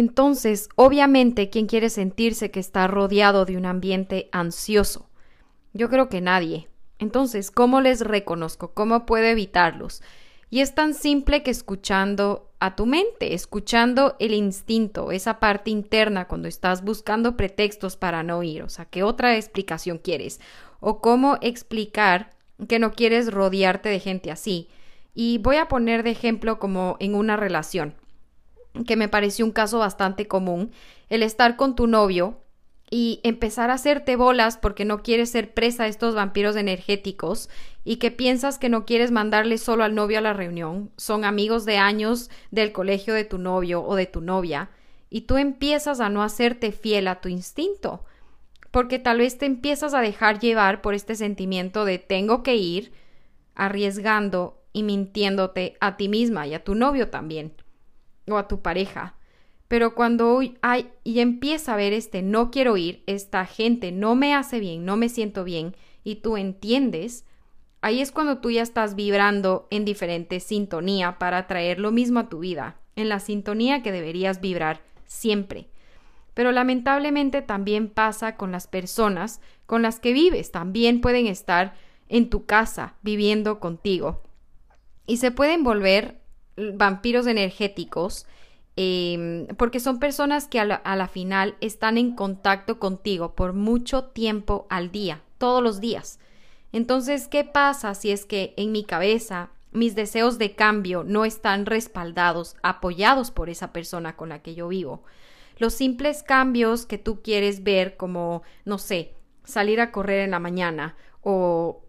Entonces, 0.00 0.70
obviamente, 0.76 1.50
¿quién 1.50 1.66
quiere 1.66 1.90
sentirse 1.90 2.50
que 2.50 2.58
está 2.58 2.86
rodeado 2.86 3.44
de 3.44 3.58
un 3.58 3.66
ambiente 3.66 4.30
ansioso? 4.32 5.10
Yo 5.74 5.90
creo 5.90 6.08
que 6.08 6.22
nadie. 6.22 6.70
Entonces, 6.98 7.50
¿cómo 7.50 7.82
les 7.82 8.00
reconozco? 8.00 8.72
¿Cómo 8.72 9.04
puedo 9.04 9.26
evitarlos? 9.26 10.02
Y 10.48 10.60
es 10.60 10.74
tan 10.74 10.94
simple 10.94 11.42
que 11.42 11.50
escuchando 11.50 12.50
a 12.60 12.76
tu 12.76 12.86
mente, 12.86 13.34
escuchando 13.34 14.16
el 14.20 14.32
instinto, 14.32 15.12
esa 15.12 15.38
parte 15.38 15.68
interna 15.68 16.28
cuando 16.28 16.48
estás 16.48 16.82
buscando 16.82 17.36
pretextos 17.36 17.98
para 17.98 18.22
no 18.22 18.42
ir, 18.42 18.62
o 18.62 18.70
sea, 18.70 18.86
¿qué 18.86 19.02
otra 19.02 19.36
explicación 19.36 19.98
quieres? 19.98 20.40
O 20.80 21.02
cómo 21.02 21.36
explicar 21.42 22.30
que 22.70 22.78
no 22.78 22.92
quieres 22.92 23.30
rodearte 23.30 23.90
de 23.90 24.00
gente 24.00 24.30
así. 24.30 24.70
Y 25.12 25.36
voy 25.36 25.56
a 25.56 25.68
poner 25.68 26.04
de 26.04 26.12
ejemplo 26.12 26.58
como 26.58 26.96
en 27.00 27.14
una 27.14 27.36
relación 27.36 27.99
que 28.86 28.96
me 28.96 29.08
pareció 29.08 29.44
un 29.44 29.52
caso 29.52 29.78
bastante 29.78 30.28
común, 30.28 30.70
el 31.08 31.22
estar 31.22 31.56
con 31.56 31.74
tu 31.74 31.86
novio 31.86 32.38
y 32.90 33.20
empezar 33.22 33.70
a 33.70 33.74
hacerte 33.74 34.16
bolas 34.16 34.56
porque 34.56 34.84
no 34.84 35.02
quieres 35.02 35.30
ser 35.30 35.54
presa 35.54 35.84
de 35.84 35.90
estos 35.90 36.14
vampiros 36.14 36.56
energéticos 36.56 37.48
y 37.84 37.96
que 37.96 38.10
piensas 38.10 38.58
que 38.58 38.68
no 38.68 38.84
quieres 38.84 39.12
mandarle 39.12 39.58
solo 39.58 39.84
al 39.84 39.94
novio 39.94 40.18
a 40.18 40.22
la 40.22 40.32
reunión, 40.32 40.90
son 40.96 41.24
amigos 41.24 41.64
de 41.64 41.78
años 41.78 42.30
del 42.50 42.72
colegio 42.72 43.14
de 43.14 43.24
tu 43.24 43.38
novio 43.38 43.82
o 43.82 43.94
de 43.94 44.06
tu 44.06 44.20
novia, 44.20 44.70
y 45.08 45.22
tú 45.22 45.36
empiezas 45.38 46.00
a 46.00 46.08
no 46.08 46.22
hacerte 46.22 46.72
fiel 46.72 47.08
a 47.08 47.20
tu 47.20 47.28
instinto, 47.28 48.04
porque 48.70 48.98
tal 48.98 49.18
vez 49.18 49.38
te 49.38 49.46
empiezas 49.46 49.94
a 49.94 50.00
dejar 50.00 50.38
llevar 50.38 50.82
por 50.82 50.94
este 50.94 51.14
sentimiento 51.14 51.84
de 51.84 51.98
tengo 51.98 52.42
que 52.42 52.56
ir, 52.56 52.92
arriesgando 53.54 54.62
y 54.72 54.82
mintiéndote 54.82 55.76
a 55.80 55.96
ti 55.96 56.08
misma 56.08 56.46
y 56.46 56.54
a 56.54 56.62
tu 56.62 56.74
novio 56.74 57.08
también 57.08 57.52
o 58.32 58.38
a 58.38 58.48
tu 58.48 58.62
pareja. 58.62 59.14
Pero 59.68 59.94
cuando 59.94 60.40
hay 60.62 60.90
y 61.04 61.20
empieza 61.20 61.74
a 61.74 61.76
ver 61.76 61.92
este 61.92 62.22
no 62.22 62.50
quiero 62.50 62.76
ir, 62.76 63.04
esta 63.06 63.46
gente 63.46 63.92
no 63.92 64.16
me 64.16 64.34
hace 64.34 64.58
bien, 64.58 64.84
no 64.84 64.96
me 64.96 65.08
siento 65.08 65.44
bien 65.44 65.76
y 66.02 66.16
tú 66.16 66.36
entiendes, 66.36 67.24
ahí 67.80 68.00
es 68.00 68.10
cuando 68.10 68.38
tú 68.38 68.50
ya 68.50 68.62
estás 68.62 68.96
vibrando 68.96 69.68
en 69.70 69.84
diferente 69.84 70.40
sintonía 70.40 71.18
para 71.18 71.38
atraer 71.38 71.78
lo 71.78 71.92
mismo 71.92 72.20
a 72.20 72.28
tu 72.28 72.40
vida, 72.40 72.80
en 72.96 73.08
la 73.08 73.20
sintonía 73.20 73.82
que 73.82 73.92
deberías 73.92 74.40
vibrar 74.40 74.80
siempre. 75.06 75.68
Pero 76.34 76.52
lamentablemente 76.52 77.42
también 77.42 77.90
pasa 77.90 78.36
con 78.36 78.50
las 78.50 78.66
personas 78.66 79.40
con 79.66 79.82
las 79.82 80.00
que 80.00 80.12
vives, 80.12 80.50
también 80.50 81.00
pueden 81.00 81.26
estar 81.28 81.74
en 82.08 82.28
tu 82.28 82.44
casa 82.44 82.96
viviendo 83.02 83.60
contigo 83.60 84.22
y 85.10 85.16
se 85.16 85.32
pueden 85.32 85.64
volver 85.64 86.19
vampiros 86.56 87.26
energéticos 87.26 88.26
Em, 88.82 89.46
porque 89.58 89.78
son 89.78 89.98
personas 89.98 90.48
que 90.48 90.60
a 90.60 90.64
la, 90.64 91.08
final 91.08 91.56
están 91.60 91.98
en 91.98 92.14
contacto 92.14 92.78
contigo 92.78 93.34
por 93.34 93.52
mucho 93.52 94.04
tiempo 94.04 94.66
al 94.70 94.90
día, 94.90 95.22
todos 95.38 95.62
los 95.62 95.80
días. 95.80 96.18
Entonces, 96.72 97.28
¿qué 97.28 97.44
pasa 97.44 97.94
si 97.94 98.10
es 98.10 98.24
que 98.24 98.54
en 98.56 98.72
mi 98.72 98.84
cabeza 98.84 99.50
mis 99.72 99.94
deseos 99.94 100.38
de 100.38 100.54
cambio 100.54 101.04
no 101.04 101.24
están 101.26 101.66
respaldados, 101.66 102.56
apoyados 102.62 103.30
por 103.30 103.50
esa 103.50 103.72
persona 103.72 104.16
con 104.16 104.30
la 104.30 104.40
que 104.40 104.54
yo 104.54 104.68
vivo? 104.68 105.02
Los 105.58 105.74
simples 105.74 106.22
cambios 106.22 106.86
que 106.86 106.96
tú 106.96 107.20
quieres 107.22 107.62
ver 107.64 107.98
como, 107.98 108.42
no 108.64 108.78
sé, 108.78 109.14
salir 109.44 109.80
a 109.80 109.92
correr 109.92 110.20
en 110.20 110.30
la 110.30 110.38
mañana 110.38 110.96
o 111.22 111.82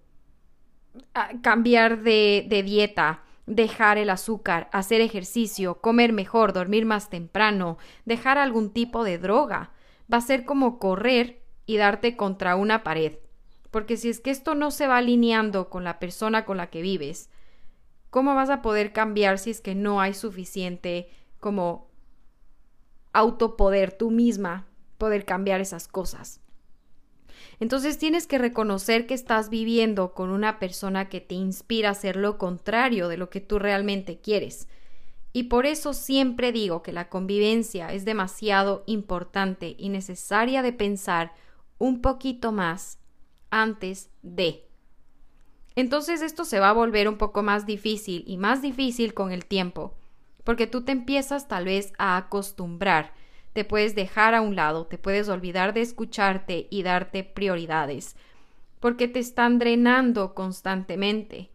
ah, 1.14 1.30
cambiar 1.42 2.02
de, 2.02 2.46
de 2.50 2.64
dieta, 2.64 3.24
dejar 3.46 3.98
el 3.98 4.10
azúcar, 4.10 4.70
hacer 4.72 5.02
ejercicio, 5.02 5.82
comer 5.82 6.14
mejor, 6.14 6.54
dormir 6.54 6.86
más 6.86 7.10
temprano, 7.10 7.78
dejar 8.06 8.38
algún 8.38 8.72
tipo 8.72 9.04
de 9.04 9.18
droga. 9.18 9.72
Va 10.12 10.18
a 10.18 10.22
ser 10.22 10.46
como 10.46 10.80
correr 10.80 11.42
y 11.66 11.78
darte 11.78 12.16
contra 12.16 12.56
una 12.56 12.84
pared. 12.84 13.18
Porque 13.72 13.98
si 13.98 14.10
es 14.10 14.20
que 14.20 14.32
esto 14.32 14.56
no 14.56 14.72
se 14.72 14.88
va 14.88 14.98
alineando 14.98 15.70
con 15.70 15.84
la 15.84 16.00
persona 16.00 16.46
con 16.46 16.58
la 16.58 16.70
que 16.70 16.82
vives, 16.82 17.30
¿cómo 18.10 18.36
vas 18.36 18.50
a 18.50 18.62
poder 18.62 18.92
cambiar 18.92 19.40
si 19.40 19.52
es 19.52 19.62
que 19.62 19.76
no 19.76 20.02
hay 20.02 20.14
suficiente 20.14 21.10
como 21.40 21.90
autopoder 23.14 23.92
tú 23.94 24.12
misma 24.12 24.68
poder 24.98 25.26
cambiar 25.26 25.62
esas 25.62 25.88
cosas? 25.88 26.42
Entonces 27.62 28.00
tienes 28.00 28.26
que 28.26 28.40
reconocer 28.40 29.06
que 29.06 29.14
estás 29.14 29.52
viviendo 29.52 30.16
con 30.16 30.32
una 30.32 30.58
persona 30.58 31.10
que 31.10 31.22
te 31.22 31.36
inspira 31.36 31.90
a 31.90 31.92
hacer 31.92 32.16
lo 32.16 32.40
contrario 32.40 33.08
de 33.08 33.18
lo 33.18 33.30
que 33.30 33.40
tú 33.40 33.60
realmente 33.60 34.20
quieres. 34.20 34.68
Y 35.32 35.44
por 35.44 35.68
eso 35.68 35.94
siempre 35.94 36.52
digo 36.52 36.82
que 36.82 36.92
la 36.92 37.08
convivencia 37.08 37.94
es 37.94 38.04
demasiado 38.04 38.84
importante 38.88 39.76
y 39.78 39.90
necesaria 39.90 40.64
de 40.64 40.74
pensar 40.74 41.36
un 41.78 42.02
poquito 42.02 42.52
más 42.52 42.98
antes 43.52 44.10
de. 44.24 44.68
Entonces 45.76 46.24
esto 46.24 46.46
se 46.46 46.60
va 46.60 46.72
a 46.72 46.74
volver 46.74 47.08
un 47.08 47.20
poco 47.20 47.44
más 47.44 47.68
difícil 47.68 48.24
y 48.26 48.38
más 48.38 48.64
difícil 48.64 49.14
con 49.14 49.32
el 49.32 49.46
tiempo, 49.46 49.94
porque 50.44 50.66
tú 50.66 50.82
te 50.82 50.94
empiezas 50.94 51.48
tal 51.48 51.66
vez 51.66 51.94
a 52.00 52.18
acostumbrar, 52.18 53.14
te 53.54 53.66
puedes 53.66 53.96
dejar 53.96 54.34
a 54.34 54.42
un 54.42 54.56
lado, 54.56 54.86
te 54.86 54.98
puedes 54.98 55.28
olvidar 55.30 55.74
de 55.74 55.82
escucharte 55.82 56.68
y 56.70 56.84
darte 56.84 57.24
prioridades, 57.24 58.16
porque 58.80 59.08
te 59.08 59.20
están 59.20 59.60
drenando 59.60 60.34
constantemente. 60.34 61.50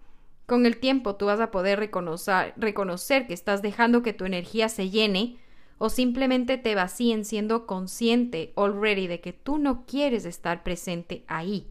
Con 0.47 0.65
el 0.65 0.79
tiempo 0.79 1.17
tú 1.17 1.27
vas 1.27 1.41
a 1.41 1.51
poder 1.51 1.81
reconocer, 1.81 3.27
que 3.27 3.35
estás 3.35 3.63
dejando 3.63 4.03
que 4.03 4.13
tu 4.13 4.25
energía 4.25 4.69
se 4.69 4.91
llene 4.91 5.39
o 5.79 5.91
simplemente 5.91 6.57
te 6.57 6.75
vacíen 6.75 7.25
siendo 7.25 7.67
consciente 7.67 8.53
already 8.57 9.09
de 9.09 9.21
que 9.21 9.33
tú 9.33 9.59
no 9.59 9.85
quieres 9.87 10.25
estar 10.25 10.63
presente 10.63 11.25
ahí. 11.27 11.67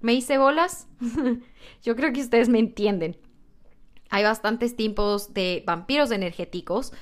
¿Me 0.00 0.14
hice 0.14 0.38
bolas? 0.38 0.88
Yo 1.82 1.96
creo 1.96 2.12
que 2.12 2.20
ustedes 2.20 2.48
me 2.48 2.58
entienden. 2.58 3.16
Hay 4.10 4.22
bastantes 4.22 4.76
tipos 4.76 5.34
de 5.34 5.62
vampiros 5.66 6.10
energéticos. 6.10 6.92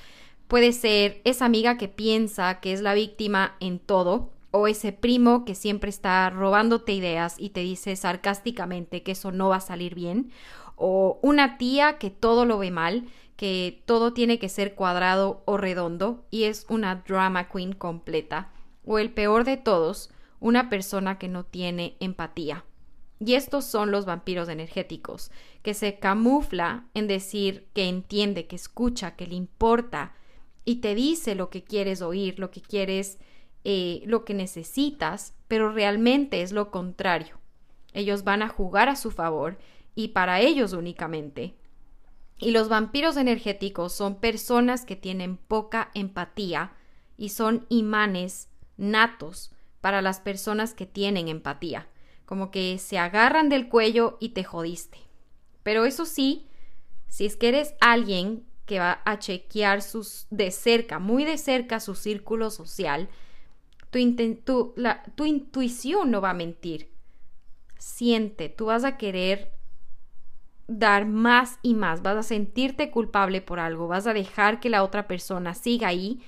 Puede 0.47 0.71
ser 0.73 1.21
esa 1.23 1.45
amiga 1.45 1.77
que 1.77 1.87
piensa 1.87 2.59
que 2.59 2.73
es 2.73 2.81
la 2.81 2.93
víctima 2.93 3.55
en 3.59 3.79
todo, 3.79 4.31
o 4.51 4.67
ese 4.67 4.91
primo 4.91 5.45
que 5.45 5.55
siempre 5.55 5.89
está 5.89 6.29
robándote 6.29 6.93
ideas 6.93 7.35
y 7.39 7.49
te 7.49 7.61
dice 7.61 7.95
sarcásticamente 7.95 9.01
que 9.01 9.13
eso 9.13 9.31
no 9.31 9.49
va 9.49 9.55
a 9.55 9.61
salir 9.61 9.95
bien, 9.95 10.31
o 10.75 11.17
una 11.23 11.57
tía 11.57 11.97
que 11.97 12.11
todo 12.11 12.45
lo 12.45 12.59
ve 12.59 12.69
mal, 12.69 13.07
que 13.35 13.81
todo 13.85 14.13
tiene 14.13 14.37
que 14.37 14.49
ser 14.49 14.75
cuadrado 14.75 15.41
o 15.45 15.57
redondo 15.57 16.23
y 16.29 16.43
es 16.43 16.67
una 16.69 17.03
drama 17.07 17.49
queen 17.49 17.73
completa, 17.73 18.51
o 18.85 18.99
el 18.99 19.11
peor 19.11 19.43
de 19.43 19.57
todos, 19.57 20.11
una 20.39 20.69
persona 20.69 21.17
que 21.17 21.29
no 21.29 21.45
tiene 21.45 21.95
empatía. 21.99 22.63
Y 23.19 23.33
estos 23.33 23.65
son 23.65 23.91
los 23.91 24.05
vampiros 24.05 24.49
energéticos, 24.49 25.31
que 25.63 25.73
se 25.73 25.97
camufla 25.97 26.85
en 26.93 27.07
decir 27.07 27.65
que 27.73 27.87
entiende, 27.87 28.45
que 28.45 28.55
escucha, 28.55 29.15
que 29.15 29.25
le 29.25 29.35
importa 29.35 30.11
y 30.65 30.75
te 30.75 30.95
dice 30.95 31.35
lo 31.35 31.49
que 31.49 31.63
quieres 31.63 32.01
oír, 32.01 32.39
lo 32.39 32.51
que 32.51 32.61
quieres, 32.61 33.19
eh, 33.63 34.01
lo 34.05 34.25
que 34.25 34.33
necesitas, 34.33 35.35
pero 35.47 35.71
realmente 35.71 36.41
es 36.41 36.51
lo 36.51 36.71
contrario. 36.71 37.39
Ellos 37.93 38.23
van 38.23 38.41
a 38.41 38.49
jugar 38.49 38.89
a 38.89 38.95
su 38.95 39.11
favor 39.11 39.57
y 39.95 40.09
para 40.09 40.39
ellos 40.41 40.73
únicamente. 40.73 41.55
Y 42.39 42.51
los 42.51 42.69
vampiros 42.69 43.17
energéticos 43.17 43.93
son 43.93 44.19
personas 44.19 44.85
que 44.85 44.95
tienen 44.95 45.37
poca 45.37 45.91
empatía 45.93 46.73
y 47.17 47.29
son 47.29 47.65
imanes 47.69 48.49
natos 48.77 49.51
para 49.81 50.01
las 50.01 50.19
personas 50.19 50.73
que 50.73 50.85
tienen 50.85 51.27
empatía 51.27 51.87
como 52.25 52.51
que 52.51 52.79
se 52.79 52.97
agarran 52.97 53.49
del 53.49 53.69
cuello 53.69 54.17
y 54.19 54.29
te 54.29 54.43
jodiste. 54.43 54.97
Pero 55.61 55.85
eso 55.85 56.05
sí, 56.05 56.47
si 57.07 57.25
es 57.25 57.37
que 57.37 57.49
eres 57.49 57.75
alguien 57.79 58.45
que 58.65 58.79
va 58.79 59.01
a 59.05 59.19
chequear 59.19 59.81
sus, 59.81 60.27
de 60.29 60.51
cerca, 60.51 60.99
muy 60.99 61.25
de 61.25 61.37
cerca 61.37 61.79
su 61.79 61.95
círculo 61.95 62.49
social, 62.49 63.09
tu, 63.89 64.73
tu 65.15 65.25
intuición 65.25 66.11
no 66.11 66.21
va 66.21 66.31
a 66.31 66.35
mentir. 66.35 66.89
Siente, 67.77 68.49
tú 68.49 68.65
vas 68.65 68.83
a 68.83 68.97
querer 68.97 69.51
dar 70.67 71.05
más 71.05 71.59
y 71.61 71.73
más, 71.73 72.01
vas 72.01 72.17
a 72.17 72.23
sentirte 72.23 72.89
culpable 72.89 73.41
por 73.41 73.59
algo, 73.59 73.87
vas 73.87 74.07
a 74.07 74.13
dejar 74.13 74.59
que 74.59 74.69
la 74.69 74.83
otra 74.83 75.07
persona 75.07 75.53
siga 75.53 75.89
ahí, 75.89 76.21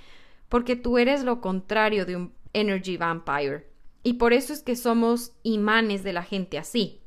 porque 0.50 0.76
tú 0.76 0.98
eres 0.98 1.24
lo 1.24 1.42
contrario 1.42 2.06
de 2.06 2.18
un 2.18 2.34
energy 2.54 2.98
vampire. 2.98 3.68
Y 4.04 4.14
por 4.14 4.34
eso 4.34 4.54
es 4.54 4.62
que 4.62 4.76
somos 4.76 5.34
imanes 5.44 6.04
de 6.04 6.14
la 6.14 6.24
gente 6.24 6.58
así. 6.58 7.02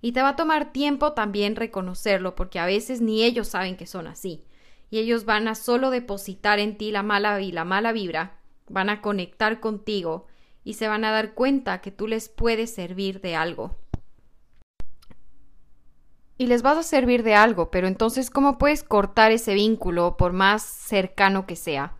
Y 0.00 0.12
te 0.12 0.22
va 0.22 0.30
a 0.30 0.36
tomar 0.36 0.72
tiempo 0.72 1.12
también 1.12 1.56
reconocerlo, 1.56 2.34
porque 2.34 2.58
a 2.58 2.66
veces 2.66 3.00
ni 3.00 3.22
ellos 3.22 3.48
saben 3.48 3.76
que 3.76 3.86
son 3.86 4.06
así. 4.06 4.44
Y 4.90 4.98
ellos 4.98 5.24
van 5.24 5.46
a 5.48 5.54
solo 5.54 5.90
depositar 5.90 6.58
en 6.58 6.76
ti 6.78 6.90
la 6.90 7.02
mala 7.02 7.40
y 7.40 7.52
la 7.52 7.64
mala 7.64 7.92
vibra, 7.92 8.38
van 8.68 8.88
a 8.88 9.02
conectar 9.02 9.60
contigo 9.60 10.26
y 10.64 10.74
se 10.74 10.88
van 10.88 11.04
a 11.04 11.10
dar 11.10 11.34
cuenta 11.34 11.80
que 11.80 11.90
tú 11.90 12.06
les 12.06 12.28
puedes 12.28 12.74
servir 12.74 13.20
de 13.20 13.36
algo. 13.36 13.76
Y 16.38 16.46
les 16.46 16.62
vas 16.62 16.78
a 16.78 16.82
servir 16.82 17.22
de 17.22 17.34
algo, 17.34 17.70
pero 17.70 17.86
entonces, 17.86 18.30
¿cómo 18.30 18.56
puedes 18.56 18.82
cortar 18.82 19.30
ese 19.30 19.54
vínculo 19.54 20.16
por 20.16 20.32
más 20.32 20.62
cercano 20.62 21.46
que 21.46 21.56
sea? 21.56 21.94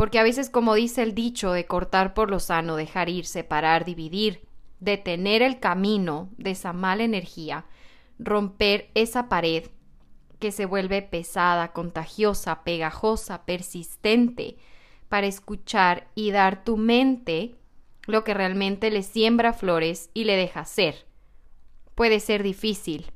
porque 0.00 0.18
a 0.18 0.22
veces, 0.22 0.48
como 0.48 0.72
dice 0.76 1.02
el 1.02 1.14
dicho, 1.14 1.52
de 1.52 1.66
cortar 1.66 2.14
por 2.14 2.30
lo 2.30 2.40
sano, 2.40 2.76
dejar 2.76 3.10
ir, 3.10 3.26
separar, 3.26 3.84
dividir, 3.84 4.40
detener 4.80 5.42
el 5.42 5.60
camino 5.60 6.30
de 6.36 6.52
esa 6.52 6.72
mala 6.72 7.04
energía, 7.04 7.66
romper 8.18 8.90
esa 8.94 9.28
pared 9.28 9.68
que 10.38 10.52
se 10.52 10.64
vuelve 10.64 11.02
pesada, 11.02 11.72
contagiosa, 11.72 12.64
pegajosa, 12.64 13.44
persistente, 13.44 14.56
para 15.08 15.26
escuchar 15.26 16.08
y 16.14 16.30
dar 16.30 16.64
tu 16.64 16.76
mente 16.76 17.56
lo 18.06 18.24
que 18.24 18.34
realmente 18.34 18.90
le 18.90 19.02
siembra 19.02 19.52
flores 19.52 20.10
y 20.14 20.24
le 20.24 20.36
deja 20.36 20.64
ser. 20.64 21.06
Puede 21.94 22.20
ser 22.20 22.42
difícil. 22.42 23.12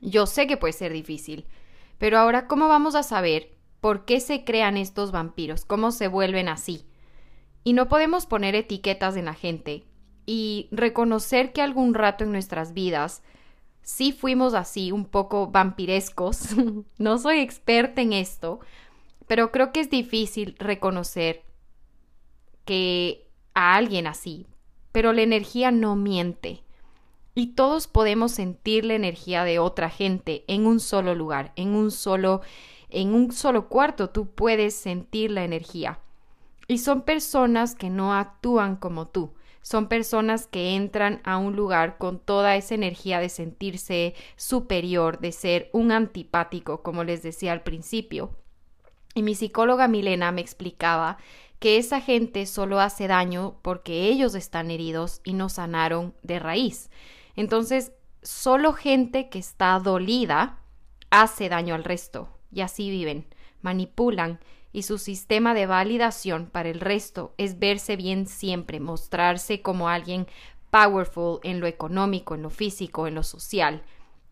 Yo 0.00 0.26
sé 0.26 0.46
que 0.46 0.56
puede 0.56 0.72
ser 0.72 0.92
difícil, 0.92 1.46
pero 1.98 2.18
ahora, 2.18 2.46
¿cómo 2.46 2.68
vamos 2.68 2.94
a 2.94 3.02
saber 3.02 3.56
por 3.86 4.04
qué 4.04 4.18
se 4.18 4.44
crean 4.44 4.76
estos 4.76 5.12
vampiros, 5.12 5.64
cómo 5.64 5.92
se 5.92 6.08
vuelven 6.08 6.48
así. 6.48 6.84
Y 7.62 7.72
no 7.72 7.88
podemos 7.88 8.26
poner 8.26 8.56
etiquetas 8.56 9.16
en 9.16 9.26
la 9.26 9.34
gente 9.34 9.84
y 10.26 10.68
reconocer 10.72 11.52
que 11.52 11.62
algún 11.62 11.94
rato 11.94 12.24
en 12.24 12.32
nuestras 12.32 12.74
vidas 12.74 13.22
sí 13.82 14.12
fuimos 14.12 14.54
así, 14.54 14.92
un 14.92 15.04
poco 15.04 15.46
vampirescos. 15.46 16.48
no 16.98 17.18
soy 17.18 17.38
experta 17.38 18.02
en 18.02 18.12
esto, 18.12 18.60
pero 19.26 19.52
creo 19.52 19.72
que 19.72 19.80
es 19.80 19.88
difícil 19.88 20.56
reconocer 20.58 21.44
que 22.64 23.28
a 23.54 23.76
alguien 23.76 24.08
así, 24.08 24.46
pero 24.92 25.12
la 25.12 25.22
energía 25.22 25.70
no 25.70 25.94
miente. 25.94 26.64
Y 27.34 27.48
todos 27.48 27.86
podemos 27.86 28.32
sentir 28.32 28.84
la 28.84 28.94
energía 28.94 29.44
de 29.44 29.58
otra 29.58 29.90
gente 29.90 30.44
en 30.48 30.66
un 30.66 30.80
solo 30.80 31.14
lugar, 31.14 31.52
en 31.54 31.74
un 31.74 31.90
solo 31.90 32.40
en 32.88 33.14
un 33.14 33.32
solo 33.32 33.68
cuarto 33.68 34.10
tú 34.10 34.30
puedes 34.30 34.74
sentir 34.74 35.30
la 35.30 35.44
energía. 35.44 36.00
Y 36.68 36.78
son 36.78 37.02
personas 37.02 37.74
que 37.74 37.90
no 37.90 38.14
actúan 38.14 38.76
como 38.76 39.06
tú. 39.06 39.32
Son 39.66 39.88
personas 39.88 40.46
que 40.46 40.76
entran 40.76 41.20
a 41.24 41.38
un 41.38 41.56
lugar 41.56 41.98
con 41.98 42.20
toda 42.20 42.54
esa 42.54 42.76
energía 42.76 43.18
de 43.18 43.28
sentirse 43.28 44.14
superior, 44.36 45.18
de 45.18 45.32
ser 45.32 45.70
un 45.72 45.90
antipático, 45.90 46.84
como 46.84 47.02
les 47.02 47.24
decía 47.24 47.50
al 47.50 47.64
principio. 47.64 48.30
Y 49.12 49.24
mi 49.24 49.34
psicóloga 49.34 49.88
Milena 49.88 50.30
me 50.30 50.40
explicaba 50.40 51.18
que 51.58 51.78
esa 51.78 52.00
gente 52.00 52.46
solo 52.46 52.78
hace 52.78 53.08
daño 53.08 53.56
porque 53.62 54.06
ellos 54.06 54.36
están 54.36 54.70
heridos 54.70 55.20
y 55.24 55.32
no 55.32 55.48
sanaron 55.48 56.14
de 56.22 56.38
raíz. 56.38 56.88
Entonces, 57.34 57.90
solo 58.22 58.72
gente 58.72 59.28
que 59.28 59.40
está 59.40 59.76
dolida 59.80 60.60
hace 61.10 61.48
daño 61.48 61.74
al 61.74 61.82
resto 61.82 62.28
y 62.52 62.60
así 62.60 62.88
viven, 62.88 63.26
manipulan 63.62 64.38
y 64.76 64.82
su 64.82 64.98
sistema 64.98 65.54
de 65.54 65.64
validación 65.64 66.50
para 66.50 66.68
el 66.68 66.80
resto 66.80 67.32
es 67.38 67.58
verse 67.58 67.96
bien 67.96 68.26
siempre, 68.26 68.78
mostrarse 68.78 69.62
como 69.62 69.88
alguien 69.88 70.26
powerful 70.70 71.40
en 71.44 71.60
lo 71.60 71.66
económico, 71.66 72.34
en 72.34 72.42
lo 72.42 72.50
físico, 72.50 73.06
en 73.06 73.14
lo 73.14 73.22
social. 73.22 73.82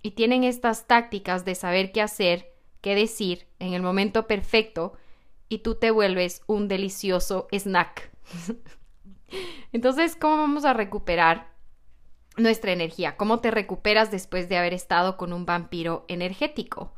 Y 0.02 0.10
tienen 0.10 0.44
estas 0.44 0.86
tácticas 0.86 1.46
de 1.46 1.54
saber 1.54 1.92
qué 1.92 2.02
hacer, 2.02 2.52
qué 2.82 2.94
decir 2.94 3.46
en 3.58 3.72
el 3.72 3.80
momento 3.80 4.26
perfecto 4.26 4.92
y 5.48 5.60
tú 5.60 5.76
te 5.76 5.90
vuelves 5.90 6.42
un 6.46 6.68
delicioso 6.68 7.48
snack. 7.50 8.10
Entonces, 9.72 10.14
¿cómo 10.14 10.36
vamos 10.36 10.66
a 10.66 10.74
recuperar 10.74 11.54
nuestra 12.36 12.72
energía? 12.72 13.16
¿Cómo 13.16 13.40
te 13.40 13.50
recuperas 13.50 14.10
después 14.10 14.50
de 14.50 14.58
haber 14.58 14.74
estado 14.74 15.16
con 15.16 15.32
un 15.32 15.46
vampiro 15.46 16.04
energético? 16.06 16.93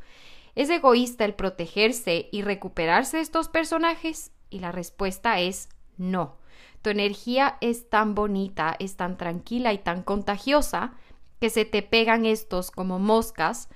¿Es 0.57 0.71
egoísta 0.71 1.27
el 1.27 1.35
protegerse 1.35 2.29
y 2.33 2.41
recuperarse 2.41 3.19
de 3.19 3.23
estos 3.23 3.49
personajes? 3.49 4.33
Y 4.49 4.59
la 4.59 4.73
respuesta 4.73 5.39
es 5.39 5.69
no. 5.99 6.39
Tu 6.81 6.91
energía 6.91 7.59
es 7.61 7.91
tan 7.91 8.15
bonita, 8.15 8.75
es 8.79 8.97
tan 8.97 9.19
tranquila 9.19 9.75
y 9.75 9.79
tan 9.79 10.03
contagiosa 10.03 10.95
que 11.41 11.51
se 11.51 11.67
te 11.67 11.83
pegan 11.83 12.25
estos 12.25 12.71
como 12.71 12.99
moscas 12.99 13.69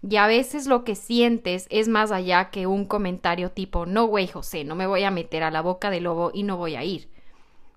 y 0.00 0.14
a 0.14 0.28
veces 0.28 0.68
lo 0.68 0.84
que 0.84 0.94
sientes 0.94 1.66
es 1.70 1.88
más 1.88 2.12
allá 2.12 2.50
que 2.50 2.68
un 2.68 2.84
comentario 2.84 3.50
tipo 3.50 3.84
no 3.84 4.06
güey 4.06 4.28
José, 4.28 4.62
no 4.62 4.76
me 4.76 4.86
voy 4.86 5.02
a 5.02 5.10
meter 5.10 5.42
a 5.42 5.50
la 5.50 5.60
boca 5.60 5.90
del 5.90 6.04
lobo 6.04 6.30
y 6.32 6.44
no 6.44 6.56
voy 6.56 6.76
a 6.76 6.84
ir. 6.84 7.10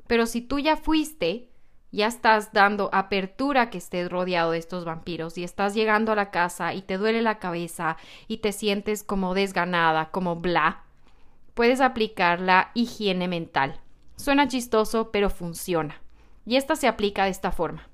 Pero 0.06 0.28
si 0.28 0.42
tú 0.42 0.60
ya 0.60 0.78
fuiste 0.78 1.50
ya 1.92 2.08
estás 2.08 2.54
dando 2.54 2.90
apertura 2.94 3.70
que 3.70 3.78
estés 3.78 4.10
rodeado 4.10 4.52
de 4.52 4.58
estos 4.58 4.86
vampiros 4.86 5.38
y 5.38 5.44
estás 5.44 5.74
llegando 5.74 6.14
a 6.14 6.16
la 6.16 6.32
casa 6.32 6.74
y 6.74 6.82
te 6.82 6.98
duele 6.98 7.22
la 7.22 7.40
cabeza 7.40 7.98
y 8.28 8.38
te 8.38 8.54
sientes 8.54 9.04
como 9.04 9.34
desganada, 9.34 10.10
como 10.10 10.38
bla, 10.38 10.84
puedes 11.54 11.82
aplicar 11.82 12.40
la 12.40 12.72
higiene 12.74 13.28
mental. 13.28 13.80
Suena 14.16 14.48
chistoso, 14.48 15.12
pero 15.12 15.30
funciona. 15.30 16.02
Y 16.46 16.56
esta 16.56 16.76
se 16.76 16.88
aplica 16.88 17.26
de 17.26 17.32
esta 17.32 17.52
forma. 17.52 17.88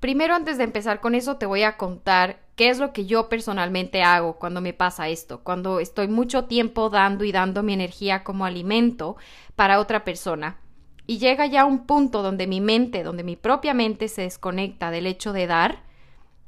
Primero, 0.00 0.34
antes 0.34 0.58
de 0.58 0.64
empezar 0.64 1.00
con 1.00 1.14
eso, 1.14 1.36
te 1.36 1.46
voy 1.46 1.62
a 1.62 1.76
contar 1.76 2.40
qué 2.56 2.68
es 2.68 2.78
lo 2.78 2.92
que 2.92 3.06
yo 3.06 3.28
personalmente 3.28 4.02
hago 4.02 4.38
cuando 4.38 4.60
me 4.60 4.72
pasa 4.72 5.08
esto, 5.08 5.40
cuando 5.42 5.80
estoy 5.80 6.08
mucho 6.08 6.44
tiempo 6.44 6.90
dando 6.90 7.24
y 7.24 7.32
dando 7.32 7.62
mi 7.62 7.72
energía 7.72 8.24
como 8.24 8.44
alimento 8.44 9.16
para 9.56 9.80
otra 9.80 10.04
persona 10.04 10.58
y 11.06 11.18
llega 11.18 11.46
ya 11.46 11.64
un 11.64 11.86
punto 11.86 12.22
donde 12.22 12.46
mi 12.46 12.60
mente, 12.60 13.02
donde 13.02 13.24
mi 13.24 13.36
propia 13.36 13.74
mente 13.74 14.08
se 14.08 14.22
desconecta 14.22 14.90
del 14.90 15.06
hecho 15.06 15.32
de 15.32 15.46
dar 15.46 15.82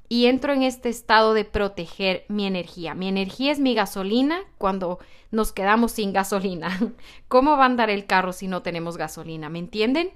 y 0.08 0.26
entro 0.26 0.52
en 0.52 0.62
este 0.62 0.88
estado 0.88 1.34
de 1.34 1.44
proteger 1.44 2.24
mi 2.28 2.46
energía. 2.46 2.94
Mi 2.94 3.08
energía 3.08 3.52
es 3.52 3.58
mi 3.58 3.74
gasolina 3.74 4.38
cuando 4.58 4.98
nos 5.30 5.52
quedamos 5.52 5.92
sin 5.92 6.12
gasolina. 6.12 6.78
¿Cómo 7.28 7.56
va 7.56 7.64
a 7.64 7.66
andar 7.66 7.90
el 7.90 8.06
carro 8.06 8.32
si 8.32 8.46
no 8.46 8.62
tenemos 8.62 8.96
gasolina? 8.96 9.48
¿Me 9.48 9.58
entienden? 9.58 10.10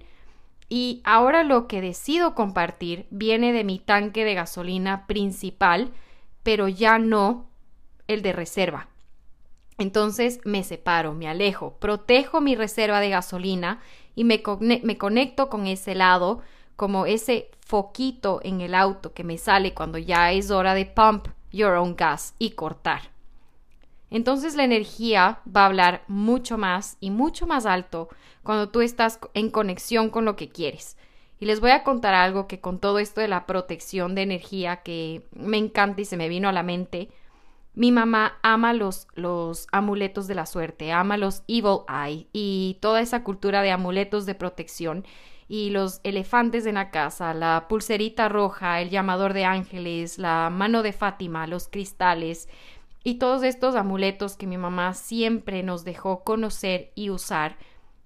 Y 0.68 1.00
ahora 1.04 1.42
lo 1.42 1.66
que 1.66 1.80
decido 1.80 2.34
compartir 2.34 3.06
viene 3.10 3.52
de 3.52 3.64
mi 3.64 3.80
tanque 3.80 4.24
de 4.24 4.34
gasolina 4.34 5.06
principal, 5.08 5.90
pero 6.44 6.68
ya 6.68 6.98
no 6.98 7.50
el 8.06 8.22
de 8.22 8.32
reserva. 8.32 8.88
Entonces 9.80 10.40
me 10.44 10.62
separo, 10.62 11.14
me 11.14 11.26
alejo, 11.26 11.72
protejo 11.78 12.42
mi 12.42 12.54
reserva 12.54 13.00
de 13.00 13.08
gasolina 13.08 13.80
y 14.14 14.24
me, 14.24 14.42
conecto 14.42 15.48
con 15.48 15.66
ese 15.66 15.94
lado, 15.94 16.42
como 16.76 17.06
ese 17.06 17.50
foquito 17.60 18.40
en 18.42 18.60
el 18.60 18.74
auto 18.74 19.14
que 19.14 19.24
me 19.24 19.38
sale 19.38 19.72
cuando 19.72 19.96
ya 19.96 20.32
es 20.32 20.50
hora 20.50 20.74
de 20.74 20.84
pump 20.84 21.28
your 21.50 21.76
own 21.76 21.96
gas 21.96 22.34
y 22.38 22.50
cortar. 22.50 23.10
Entonces 24.10 24.54
la 24.54 24.64
energía 24.64 25.40
va 25.46 25.62
a 25.62 25.66
hablar 25.66 26.02
mucho 26.08 26.58
más 26.58 26.98
y 27.00 27.10
mucho 27.10 27.46
más 27.46 27.64
alto 27.64 28.10
cuando 28.42 28.68
tú 28.68 28.82
estás 28.82 29.18
en 29.32 29.48
conexión 29.48 30.10
con 30.10 30.26
lo 30.26 30.36
que 30.36 30.50
quieres. 30.50 30.98
Y 31.38 31.46
les 31.46 31.60
voy 31.60 31.70
a 31.70 31.84
contar 31.84 32.12
algo 32.12 32.48
que 32.48 32.60
con 32.60 32.80
todo 32.80 32.98
esto 32.98 33.22
de 33.22 33.28
la 33.28 33.46
protección 33.46 34.14
de 34.14 34.24
energía 34.24 34.82
que 34.82 35.26
me 35.32 35.56
encanta 35.56 36.02
y 36.02 36.04
se 36.04 36.18
me 36.18 36.28
vino 36.28 36.50
a 36.50 36.52
la 36.52 36.62
mente 36.62 37.08
mi 37.80 37.92
mamá 37.92 38.38
ama 38.42 38.74
los, 38.74 39.08
los 39.14 39.66
amuletos 39.72 40.26
de 40.26 40.34
la 40.34 40.44
suerte, 40.44 40.92
ama 40.92 41.16
los 41.16 41.44
Evil 41.48 41.78
Eye 41.88 42.28
y 42.30 42.76
toda 42.82 43.00
esa 43.00 43.24
cultura 43.24 43.62
de 43.62 43.70
amuletos 43.70 44.26
de 44.26 44.34
protección 44.34 45.06
y 45.48 45.70
los 45.70 46.02
elefantes 46.04 46.66
en 46.66 46.74
la 46.74 46.90
casa, 46.90 47.32
la 47.32 47.68
pulserita 47.70 48.28
roja, 48.28 48.82
el 48.82 48.90
llamador 48.90 49.32
de 49.32 49.46
ángeles, 49.46 50.18
la 50.18 50.50
mano 50.50 50.82
de 50.82 50.92
Fátima, 50.92 51.46
los 51.46 51.68
cristales 51.68 52.50
y 53.02 53.14
todos 53.14 53.42
estos 53.44 53.74
amuletos 53.76 54.36
que 54.36 54.46
mi 54.46 54.58
mamá 54.58 54.92
siempre 54.92 55.62
nos 55.62 55.82
dejó 55.82 56.22
conocer 56.22 56.92
y 56.94 57.08
usar. 57.08 57.56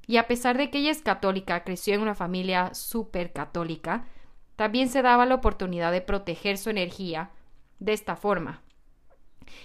Y 0.06 0.18
a 0.18 0.28
pesar 0.28 0.56
de 0.56 0.70
que 0.70 0.78
ella 0.78 0.92
es 0.92 1.02
católica, 1.02 1.64
creció 1.64 1.94
en 1.94 2.02
una 2.02 2.14
familia 2.14 2.72
súper 2.74 3.32
católica, 3.32 4.06
también 4.54 4.88
se 4.88 5.02
daba 5.02 5.26
la 5.26 5.34
oportunidad 5.34 5.90
de 5.90 6.00
proteger 6.00 6.58
su 6.58 6.70
energía 6.70 7.32
de 7.80 7.92
esta 7.92 8.14
forma. 8.14 8.63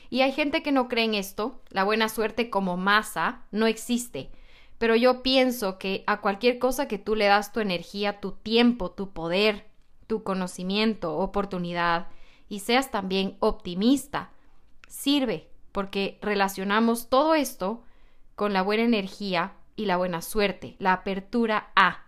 Y 0.10 0.22
hay 0.22 0.32
gente 0.32 0.64
que 0.64 0.72
no 0.72 0.88
cree 0.88 1.06
en 1.06 1.14
esto, 1.14 1.62
la 1.70 1.84
buena 1.84 2.10
suerte 2.10 2.50
como 2.50 2.78
masa 2.78 3.44
no 3.52 3.68
existe. 3.68 4.30
Pero 4.78 4.96
yo 4.96 5.24
pienso 5.24 5.78
que 5.78 6.04
a 6.08 6.22
cualquier 6.22 6.58
cosa 6.58 6.88
que 6.88 6.98
tú 6.98 7.16
le 7.16 7.26
das 7.26 7.52
tu 7.52 7.60
energía, 7.60 8.20
tu 8.20 8.32
tiempo, 8.32 8.92
tu 8.92 9.12
poder, 9.12 9.68
tu 10.08 10.24
conocimiento, 10.24 11.18
oportunidad, 11.18 12.08
y 12.48 12.60
seas 12.60 12.90
también 12.90 13.38
optimista, 13.40 14.32
sirve, 14.88 15.48
porque 15.72 16.18
relacionamos 16.22 17.10
todo 17.10 17.36
esto 17.36 17.84
con 18.36 18.54
la 18.54 18.64
buena 18.64 18.84
energía 18.84 19.54
y 19.76 19.86
la 19.86 19.98
buena 19.98 20.22
suerte, 20.22 20.76
la 20.80 20.94
apertura 20.94 21.72
a. 21.76 22.06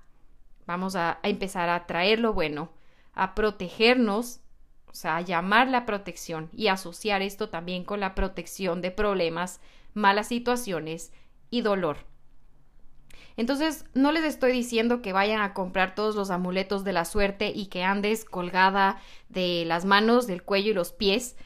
Vamos 0.66 0.96
a, 0.96 1.20
empezar 1.24 1.70
a 1.70 1.86
traer 1.86 2.20
lo 2.20 2.34
bueno, 2.34 2.72
a 3.14 3.36
protegernos 3.36 4.40
o 4.92 4.96
sea, 4.96 5.22
llamar 5.22 5.70
la 5.70 5.86
protección 5.86 6.50
y 6.54 6.68
asociar 6.68 7.22
esto 7.22 7.50
también 7.50 7.84
con 7.84 8.00
la 8.00 8.14
protección 8.14 8.82
de 8.82 8.92
problemas, 8.92 9.62
malas 9.94 10.28
situaciones 10.28 11.12
y 11.50 11.62
dolor. 11.62 11.98
Entonces, 13.38 13.86
no 13.94 14.12
les 14.12 14.24
estoy 14.26 14.52
diciendo 14.52 15.02
que 15.02 15.14
vayan 15.14 15.42
a 15.42 15.54
comprar 15.54 15.96
todos 15.96 16.16
los 16.16 16.30
amuletos 16.30 16.84
de 16.84 16.94
la 16.94 17.06
suerte 17.06 17.52
y 17.56 17.68
que 17.68 17.84
andes 17.84 18.26
colgada 18.26 19.00
de 19.30 19.64
las 19.66 19.86
manos, 19.86 20.28
del 20.28 20.44
cuello 20.44 20.72
y 20.72 20.76
los 20.76 20.92
pies, 20.92 21.38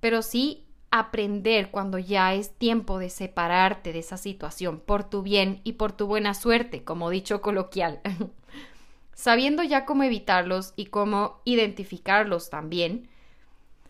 pero 0.00 0.22
sí 0.22 0.64
aprender 0.90 1.70
cuando 1.70 1.98
ya 1.98 2.32
es 2.32 2.52
tiempo 2.52 2.98
de 2.98 3.10
separarte 3.10 3.92
de 3.92 3.98
esa 3.98 4.16
situación 4.16 4.80
por 4.80 5.04
tu 5.04 5.22
bien 5.22 5.60
y 5.64 5.72
por 5.72 5.92
tu 5.92 6.06
buena 6.06 6.32
suerte, 6.32 6.84
como 6.84 7.10
dicho 7.10 7.42
coloquial. 7.42 8.00
sabiendo 9.16 9.62
ya 9.62 9.86
cómo 9.86 10.04
evitarlos 10.04 10.74
y 10.76 10.86
cómo 10.86 11.40
identificarlos 11.44 12.50
también, 12.50 13.08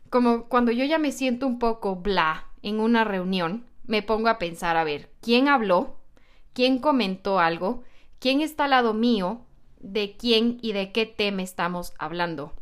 como 0.08 0.44
cuando 0.44 0.70
yo 0.70 0.84
ya 0.84 0.98
me 0.98 1.12
siento 1.12 1.48
un 1.48 1.58
poco 1.58 1.96
bla 1.96 2.46
en 2.62 2.78
una 2.78 3.02
reunión, 3.02 3.66
me 3.86 4.02
pongo 4.02 4.28
a 4.28 4.38
pensar, 4.38 4.76
a 4.76 4.84
ver, 4.84 5.10
¿quién 5.20 5.48
habló? 5.48 5.96
¿Quién 6.54 6.78
comentó 6.78 7.40
algo? 7.40 7.82
¿Quién 8.20 8.40
está 8.40 8.64
al 8.64 8.70
lado 8.70 8.94
mío? 8.94 9.40
¿De 9.80 10.16
quién 10.16 10.58
y 10.62 10.72
de 10.72 10.92
qué 10.92 11.06
tema 11.06 11.42
estamos 11.42 11.92
hablando? 11.98 12.52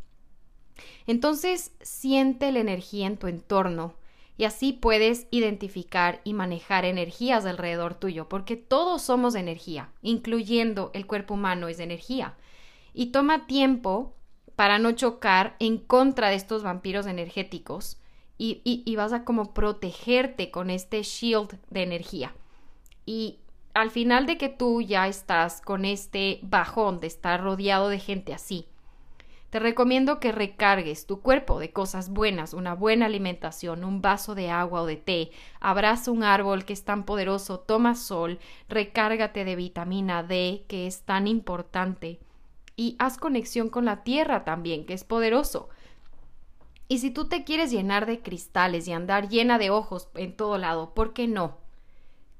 Entonces, 1.05 1.71
siente 1.81 2.51
la 2.51 2.59
energía 2.59 3.05
en 3.05 3.17
tu 3.17 3.27
entorno 3.27 3.93
y 4.37 4.45
así 4.45 4.73
puedes 4.73 5.27
identificar 5.29 6.19
y 6.23 6.33
manejar 6.33 6.83
energías 6.83 7.45
alrededor 7.45 7.93
tuyo, 7.93 8.27
porque 8.27 8.55
todos 8.55 9.03
somos 9.03 9.35
energía, 9.35 9.91
incluyendo 10.01 10.89
el 10.95 11.05
cuerpo 11.05 11.35
humano 11.35 11.67
es 11.67 11.79
energía 11.79 12.35
y 12.95 13.07
toma 13.07 13.45
tiempo 13.45 14.15
para 14.55 14.79
no 14.79 14.93
chocar 14.93 15.57
en 15.59 15.77
contra 15.77 16.29
de 16.29 16.35
estos 16.35 16.63
vampiros 16.63 17.05
energéticos 17.05 17.99
y, 18.37 18.61
y, 18.63 18.95
vas 18.95 19.13
a 19.13 19.23
como 19.23 19.53
protegerte 19.53 20.51
con 20.51 20.69
este 20.69 21.03
shield 21.03 21.57
de 21.69 21.83
energía. 21.83 22.33
Y 23.05 23.39
al 23.73 23.91
final 23.91 24.25
de 24.25 24.37
que 24.37 24.49
tú 24.49 24.81
ya 24.81 25.07
estás 25.07 25.61
con 25.61 25.85
este 25.85 26.39
bajón 26.41 26.99
de 26.99 27.07
estar 27.07 27.41
rodeado 27.41 27.87
de 27.87 27.99
gente 27.99 28.33
así, 28.33 28.67
te 29.49 29.59
recomiendo 29.59 30.19
que 30.19 30.33
recargues 30.33 31.05
tu 31.05 31.21
cuerpo 31.21 31.59
de 31.59 31.71
cosas 31.71 32.09
buenas, 32.09 32.53
una 32.53 32.75
buena 32.75 33.05
alimentación, 33.05 33.85
un 33.85 34.01
vaso 34.01 34.35
de 34.35 34.49
agua 34.49 34.81
o 34.81 34.85
de 34.85 34.97
té, 34.97 35.31
abraza 35.61 36.11
un 36.11 36.23
árbol 36.23 36.65
que 36.65 36.73
es 36.73 36.83
tan 36.83 37.05
poderoso, 37.05 37.59
toma 37.59 37.95
sol, 37.95 38.39
recárgate 38.67 39.45
de 39.45 39.55
vitamina 39.55 40.23
D 40.23 40.65
que 40.67 40.87
es 40.87 41.03
tan 41.03 41.27
importante 41.27 42.19
y 42.75 42.95
haz 42.99 43.17
conexión 43.17 43.69
con 43.69 43.85
la 43.85 44.03
tierra 44.03 44.43
también, 44.43 44.85
que 44.85 44.93
es 44.93 45.03
poderoso. 45.03 45.69
Y 46.87 46.99
si 46.99 47.11
tú 47.11 47.25
te 47.27 47.43
quieres 47.43 47.71
llenar 47.71 48.05
de 48.05 48.21
cristales 48.21 48.87
y 48.87 48.93
andar 48.93 49.29
llena 49.29 49.57
de 49.57 49.69
ojos 49.69 50.09
en 50.13 50.35
todo 50.35 50.57
lado, 50.57 50.93
¿por 50.93 51.13
qué 51.13 51.27
no? 51.27 51.57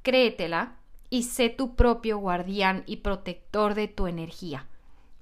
Créetela 0.04 0.78
y 1.10 1.24
sé 1.24 1.50
tu 1.50 1.76
propio 1.76 2.18
guardián 2.18 2.84
y 2.86 2.98
protector 2.98 3.74
de 3.74 3.88
tu 3.88 4.08
energía, 4.08 4.68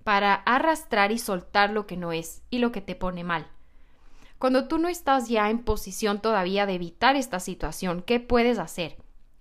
para 0.03 0.33
arrastrar 0.33 1.11
y 1.11 1.19
soltar 1.19 1.69
lo 1.69 1.87
que 1.87 1.97
no 1.97 2.11
es 2.11 2.41
y 2.49 2.57
lo 2.57 2.71
que 2.71 2.81
te 2.81 2.95
pone 2.95 3.23
mal. 3.23 3.47
Cuando 4.39 4.67
tú 4.67 4.77
no 4.77 4.89
estás 4.89 5.29
ya 5.29 5.49
en 5.49 5.63
posición 5.63 6.19
todavía 6.21 6.65
de 6.65 6.73
evitar 6.73 7.15
esta 7.15 7.39
situación, 7.39 8.01
¿qué 8.01 8.19
puedes 8.19 8.59
hacer? 8.59 8.97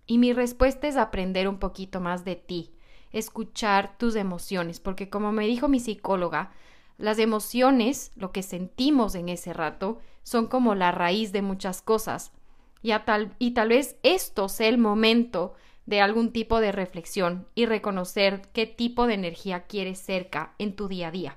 Y 0.07 0.19
mi 0.19 0.33
respuesta 0.33 0.87
es 0.87 0.97
aprender 0.97 1.49
un 1.49 1.59
poquito 1.59 2.01
más 2.01 2.25
de 2.25 2.37
ti, 2.37 2.73
escuchar 3.13 3.97
tus 3.99 4.17
emociones, 4.17 4.81
porque 4.81 5.09
como 5.09 5.33
me 5.33 5.47
dijo 5.47 5.69
mi 5.69 5.81
psicóloga, 5.81 6.53
las 6.99 7.19
emociones, 7.19 8.13
lo 8.17 8.33
que 8.33 8.43
sentimos 8.43 9.15
en 9.15 9.29
ese 9.29 9.53
rato, 9.53 9.99
son 10.23 10.47
como 10.47 10.75
la 10.75 10.93
raíz 10.93 11.33
de 11.33 11.43
muchas 11.43 11.83
cosas. 11.83 12.33
Y, 12.83 12.93
tal, 13.05 13.35
y 13.39 13.53
tal 13.53 13.71
vez 13.71 13.97
esto 14.03 14.49
sea 14.49 14.69
el 14.69 14.79
momento 14.79 15.55
de 15.87 16.01
algún 16.01 16.33
tipo 16.33 16.61
de 16.61 16.73
reflexión 16.73 17.47
y 17.55 17.67
reconocer 17.67 18.43
qué 18.53 18.67
tipo 18.67 19.07
de 19.07 19.15
energía 19.15 19.65
quieres 19.65 19.99
cerca 19.99 20.55
en 20.59 20.77
tu 20.77 20.89
día 20.89 21.09
a 21.09 21.11
día. 21.11 21.37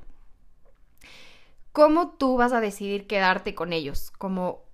¿Cómo 1.72 2.12
tú 2.12 2.38
vas 2.38 2.54
a 2.54 2.62
decidir 2.62 3.08
quedarte 3.08 3.56
con 3.56 3.74
ellos? 3.74 4.12
Como 4.12 4.64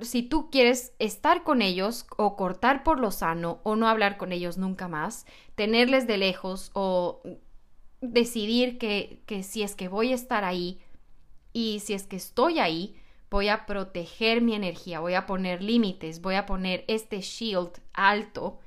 si 0.00 0.22
tú 0.22 0.50
quieres 0.50 0.92
estar 0.98 1.42
con 1.42 1.62
ellos 1.62 2.06
o 2.16 2.36
cortar 2.36 2.84
por 2.84 3.00
lo 3.00 3.10
sano 3.10 3.60
o 3.64 3.76
no 3.76 3.88
hablar 3.88 4.16
con 4.16 4.32
ellos 4.32 4.58
nunca 4.58 4.88
más, 4.88 5.26
tenerles 5.54 6.06
de 6.06 6.18
lejos 6.18 6.70
o 6.74 7.20
decidir 8.00 8.78
que, 8.78 9.22
que 9.26 9.42
si 9.42 9.62
es 9.62 9.74
que 9.74 9.88
voy 9.88 10.12
a 10.12 10.14
estar 10.14 10.44
ahí 10.44 10.80
y 11.52 11.80
si 11.80 11.94
es 11.94 12.06
que 12.06 12.16
estoy 12.16 12.60
ahí, 12.60 12.96
voy 13.30 13.48
a 13.48 13.66
proteger 13.66 14.40
mi 14.40 14.54
energía, 14.54 15.00
voy 15.00 15.14
a 15.14 15.26
poner 15.26 15.62
límites, 15.62 16.20
voy 16.20 16.36
a 16.36 16.46
poner 16.46 16.84
este 16.88 17.20
shield 17.20 17.72
alto 17.92 18.58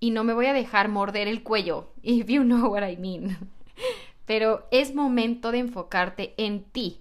y 0.00 0.10
no 0.10 0.24
me 0.24 0.34
voy 0.34 0.46
a 0.46 0.52
dejar 0.52 0.88
morder 0.88 1.28
el 1.28 1.42
cuello, 1.42 1.92
if 2.02 2.26
you 2.26 2.42
know 2.42 2.72
what 2.72 2.88
I 2.88 2.96
mean. 2.96 3.36
Pero 4.26 4.66
es 4.70 4.94
momento 4.94 5.52
de 5.52 5.58
enfocarte 5.58 6.34
en 6.38 6.64
ti, 6.64 7.00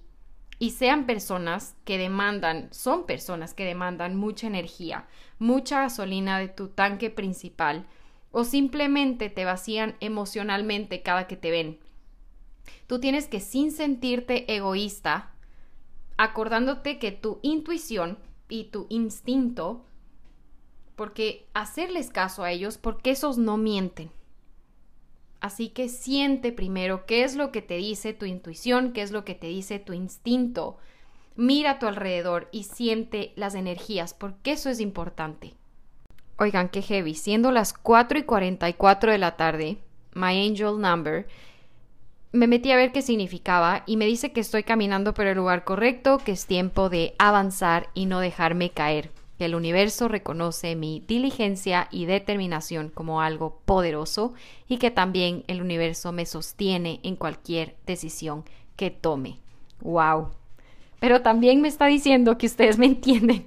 y 0.63 0.69
sean 0.69 1.05
personas 1.05 1.75
que 1.83 1.97
demandan, 1.97 2.69
son 2.71 3.05
personas 3.05 3.53
que 3.53 3.65
demandan 3.65 4.15
mucha 4.15 4.47
energía, 4.47 5.07
mucha 5.37 5.81
gasolina 5.81 6.39
de 6.39 6.47
tu 6.47 6.69
tanque 6.69 7.09
principal 7.09 7.85
o 8.31 8.45
simplemente 8.45 9.29
te 9.29 9.43
vacían 9.43 9.97
emocionalmente 9.99 11.01
cada 11.01 11.27
que 11.27 11.35
te 11.35 11.51
ven. 11.51 11.79
Tú 12.87 13.01
tienes 13.01 13.27
que 13.27 13.41
sin 13.41 13.73
sentirte 13.73 14.55
egoísta, 14.55 15.33
acordándote 16.15 16.97
que 16.97 17.11
tu 17.11 17.39
intuición 17.41 18.17
y 18.47 18.69
tu 18.69 18.87
instinto, 18.87 19.83
porque 20.95 21.45
hacerles 21.53 22.09
caso 22.09 22.45
a 22.45 22.51
ellos, 22.51 22.77
porque 22.77 23.11
esos 23.11 23.37
no 23.37 23.57
mienten. 23.57 24.11
Así 25.43 25.67
que 25.67 25.89
siente 25.89 26.53
primero 26.53 27.05
qué 27.05 27.25
es 27.25 27.35
lo 27.35 27.51
que 27.51 27.61
te 27.61 27.75
dice 27.75 28.13
tu 28.13 28.25
intuición, 28.25 28.93
qué 28.93 29.01
es 29.01 29.11
lo 29.11 29.25
que 29.25 29.35
te 29.35 29.47
dice 29.47 29.77
tu 29.77 29.91
instinto. 29.91 30.77
Mira 31.35 31.71
a 31.71 31.79
tu 31.79 31.85
alrededor 31.85 32.47
y 32.53 32.63
siente 32.63 33.33
las 33.35 33.53
energías, 33.53 34.13
porque 34.13 34.53
eso 34.53 34.69
es 34.69 34.79
importante. 34.79 35.53
Oigan, 36.37 36.69
qué 36.69 36.81
heavy. 36.81 37.13
Siendo 37.13 37.51
las 37.51 37.73
4 37.73 38.19
y 38.19 38.23
44 38.23 39.11
de 39.11 39.17
la 39.17 39.35
tarde, 39.35 39.79
my 40.13 40.47
angel 40.47 40.79
number, 40.79 41.27
me 42.31 42.47
metí 42.47 42.71
a 42.71 42.77
ver 42.77 42.93
qué 42.93 43.01
significaba 43.01 43.83
y 43.85 43.97
me 43.97 44.05
dice 44.05 44.31
que 44.31 44.39
estoy 44.39 44.63
caminando 44.63 45.13
por 45.13 45.27
el 45.27 45.35
lugar 45.35 45.65
correcto, 45.65 46.19
que 46.19 46.31
es 46.31 46.45
tiempo 46.45 46.87
de 46.87 47.15
avanzar 47.19 47.89
y 47.93 48.05
no 48.05 48.21
dejarme 48.21 48.69
caer 48.69 49.11
que 49.37 49.45
el 49.45 49.55
universo 49.55 50.07
reconoce 50.07 50.75
mi 50.75 51.03
diligencia 51.07 51.87
y 51.91 52.05
determinación 52.05 52.89
como 52.89 53.21
algo 53.21 53.61
poderoso 53.65 54.33
y 54.67 54.77
que 54.77 54.91
también 54.91 55.43
el 55.47 55.61
universo 55.61 56.11
me 56.11 56.25
sostiene 56.25 56.99
en 57.03 57.15
cualquier 57.15 57.75
decisión 57.85 58.43
que 58.75 58.91
tome. 58.91 59.39
¡Wow! 59.81 60.31
Pero 60.99 61.21
también 61.21 61.61
me 61.61 61.67
está 61.67 61.87
diciendo 61.87 62.37
que 62.37 62.45
ustedes 62.45 62.77
me 62.77 62.85
entienden. 62.85 63.45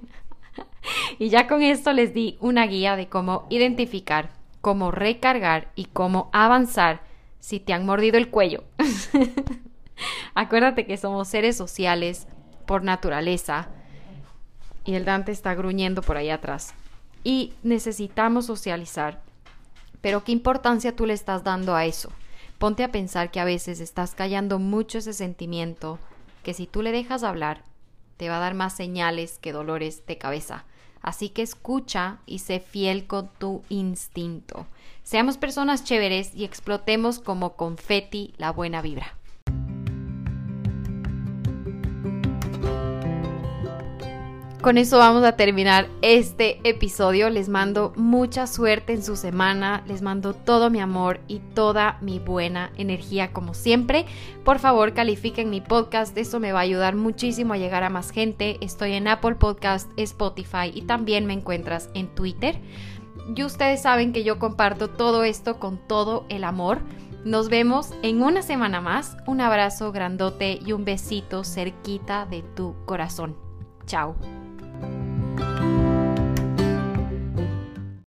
y 1.19 1.29
ya 1.29 1.47
con 1.47 1.61
esto 1.61 1.93
les 1.93 2.13
di 2.13 2.37
una 2.39 2.67
guía 2.67 2.95
de 2.95 3.07
cómo 3.07 3.47
identificar, 3.49 4.31
cómo 4.61 4.91
recargar 4.91 5.71
y 5.75 5.85
cómo 5.85 6.29
avanzar 6.33 7.01
si 7.39 7.59
te 7.59 7.73
han 7.73 7.85
mordido 7.85 8.17
el 8.17 8.29
cuello. 8.29 8.63
Acuérdate 10.35 10.85
que 10.85 10.97
somos 10.97 11.29
seres 11.29 11.57
sociales 11.57 12.27
por 12.65 12.83
naturaleza 12.83 13.69
y 14.87 14.95
el 14.95 15.05
Dante 15.05 15.31
está 15.31 15.53
gruñendo 15.53 16.01
por 16.01 16.17
ahí 16.17 16.29
atrás. 16.31 16.73
Y 17.23 17.53
necesitamos 17.61 18.45
socializar. 18.45 19.21
Pero 20.01 20.23
¿qué 20.23 20.31
importancia 20.31 20.95
tú 20.95 21.05
le 21.05 21.13
estás 21.13 21.43
dando 21.43 21.75
a 21.75 21.85
eso? 21.85 22.09
Ponte 22.57 22.83
a 22.85 22.91
pensar 22.91 23.29
que 23.29 23.41
a 23.41 23.45
veces 23.45 23.81
estás 23.81 24.15
callando 24.15 24.59
mucho 24.59 24.97
ese 24.97 25.11
sentimiento, 25.11 25.99
que 26.41 26.53
si 26.53 26.67
tú 26.67 26.81
le 26.81 26.93
dejas 26.93 27.23
hablar, 27.23 27.63
te 28.15 28.29
va 28.29 28.37
a 28.37 28.39
dar 28.39 28.53
más 28.53 28.73
señales 28.73 29.37
que 29.39 29.51
dolores 29.51 30.05
de 30.07 30.17
cabeza. 30.17 30.63
Así 31.01 31.29
que 31.29 31.41
escucha 31.41 32.19
y 32.25 32.39
sé 32.39 32.61
fiel 32.61 33.07
con 33.07 33.29
tu 33.37 33.63
instinto. 33.67 34.67
Seamos 35.03 35.37
personas 35.37 35.83
chéveres 35.83 36.33
y 36.33 36.45
explotemos 36.45 37.19
como 37.19 37.57
confeti 37.57 38.33
la 38.37 38.51
buena 38.51 38.81
vibra. 38.81 39.16
Con 44.67 44.77
eso 44.77 44.97
vamos 44.97 45.23
a 45.23 45.37
terminar 45.37 45.87
este 46.01 46.59
episodio. 46.65 47.29
Les 47.29 47.47
mando 47.47 47.93
mucha 47.95 48.47
suerte 48.47 48.91
en 48.91 49.01
su 49.01 49.15
semana. 49.15 49.81
Les 49.87 50.01
mando 50.01 50.33
todo 50.33 50.69
mi 50.69 50.81
amor 50.81 51.21
y 51.29 51.39
toda 51.39 51.97
mi 52.01 52.19
buena 52.19 52.73
energía 52.75 53.31
como 53.31 53.53
siempre. 53.53 54.05
Por 54.43 54.59
favor, 54.59 54.93
califiquen 54.93 55.49
mi 55.49 55.61
podcast. 55.61 56.17
Eso 56.17 56.41
me 56.41 56.51
va 56.51 56.59
a 56.59 56.63
ayudar 56.63 56.97
muchísimo 56.97 57.53
a 57.53 57.57
llegar 57.57 57.85
a 57.85 57.89
más 57.89 58.11
gente. 58.11 58.57
Estoy 58.59 58.91
en 58.91 59.07
Apple 59.07 59.35
Podcast, 59.35 59.89
Spotify 59.95 60.69
y 60.73 60.81
también 60.81 61.27
me 61.27 61.33
encuentras 61.33 61.89
en 61.93 62.09
Twitter. 62.09 62.59
Y 63.33 63.45
ustedes 63.45 63.81
saben 63.81 64.11
que 64.11 64.25
yo 64.25 64.37
comparto 64.37 64.89
todo 64.89 65.23
esto 65.23 65.59
con 65.59 65.77
todo 65.77 66.25
el 66.27 66.43
amor. 66.43 66.79
Nos 67.23 67.47
vemos 67.47 67.93
en 68.01 68.21
una 68.21 68.41
semana 68.41 68.81
más. 68.81 69.15
Un 69.27 69.39
abrazo 69.39 69.93
grandote 69.93 70.59
y 70.61 70.73
un 70.73 70.83
besito 70.83 71.45
cerquita 71.45 72.25
de 72.25 72.41
tu 72.41 72.75
corazón. 72.85 73.37
Chao. 73.85 74.17
Thank 74.81 75.39
you. 75.39 75.76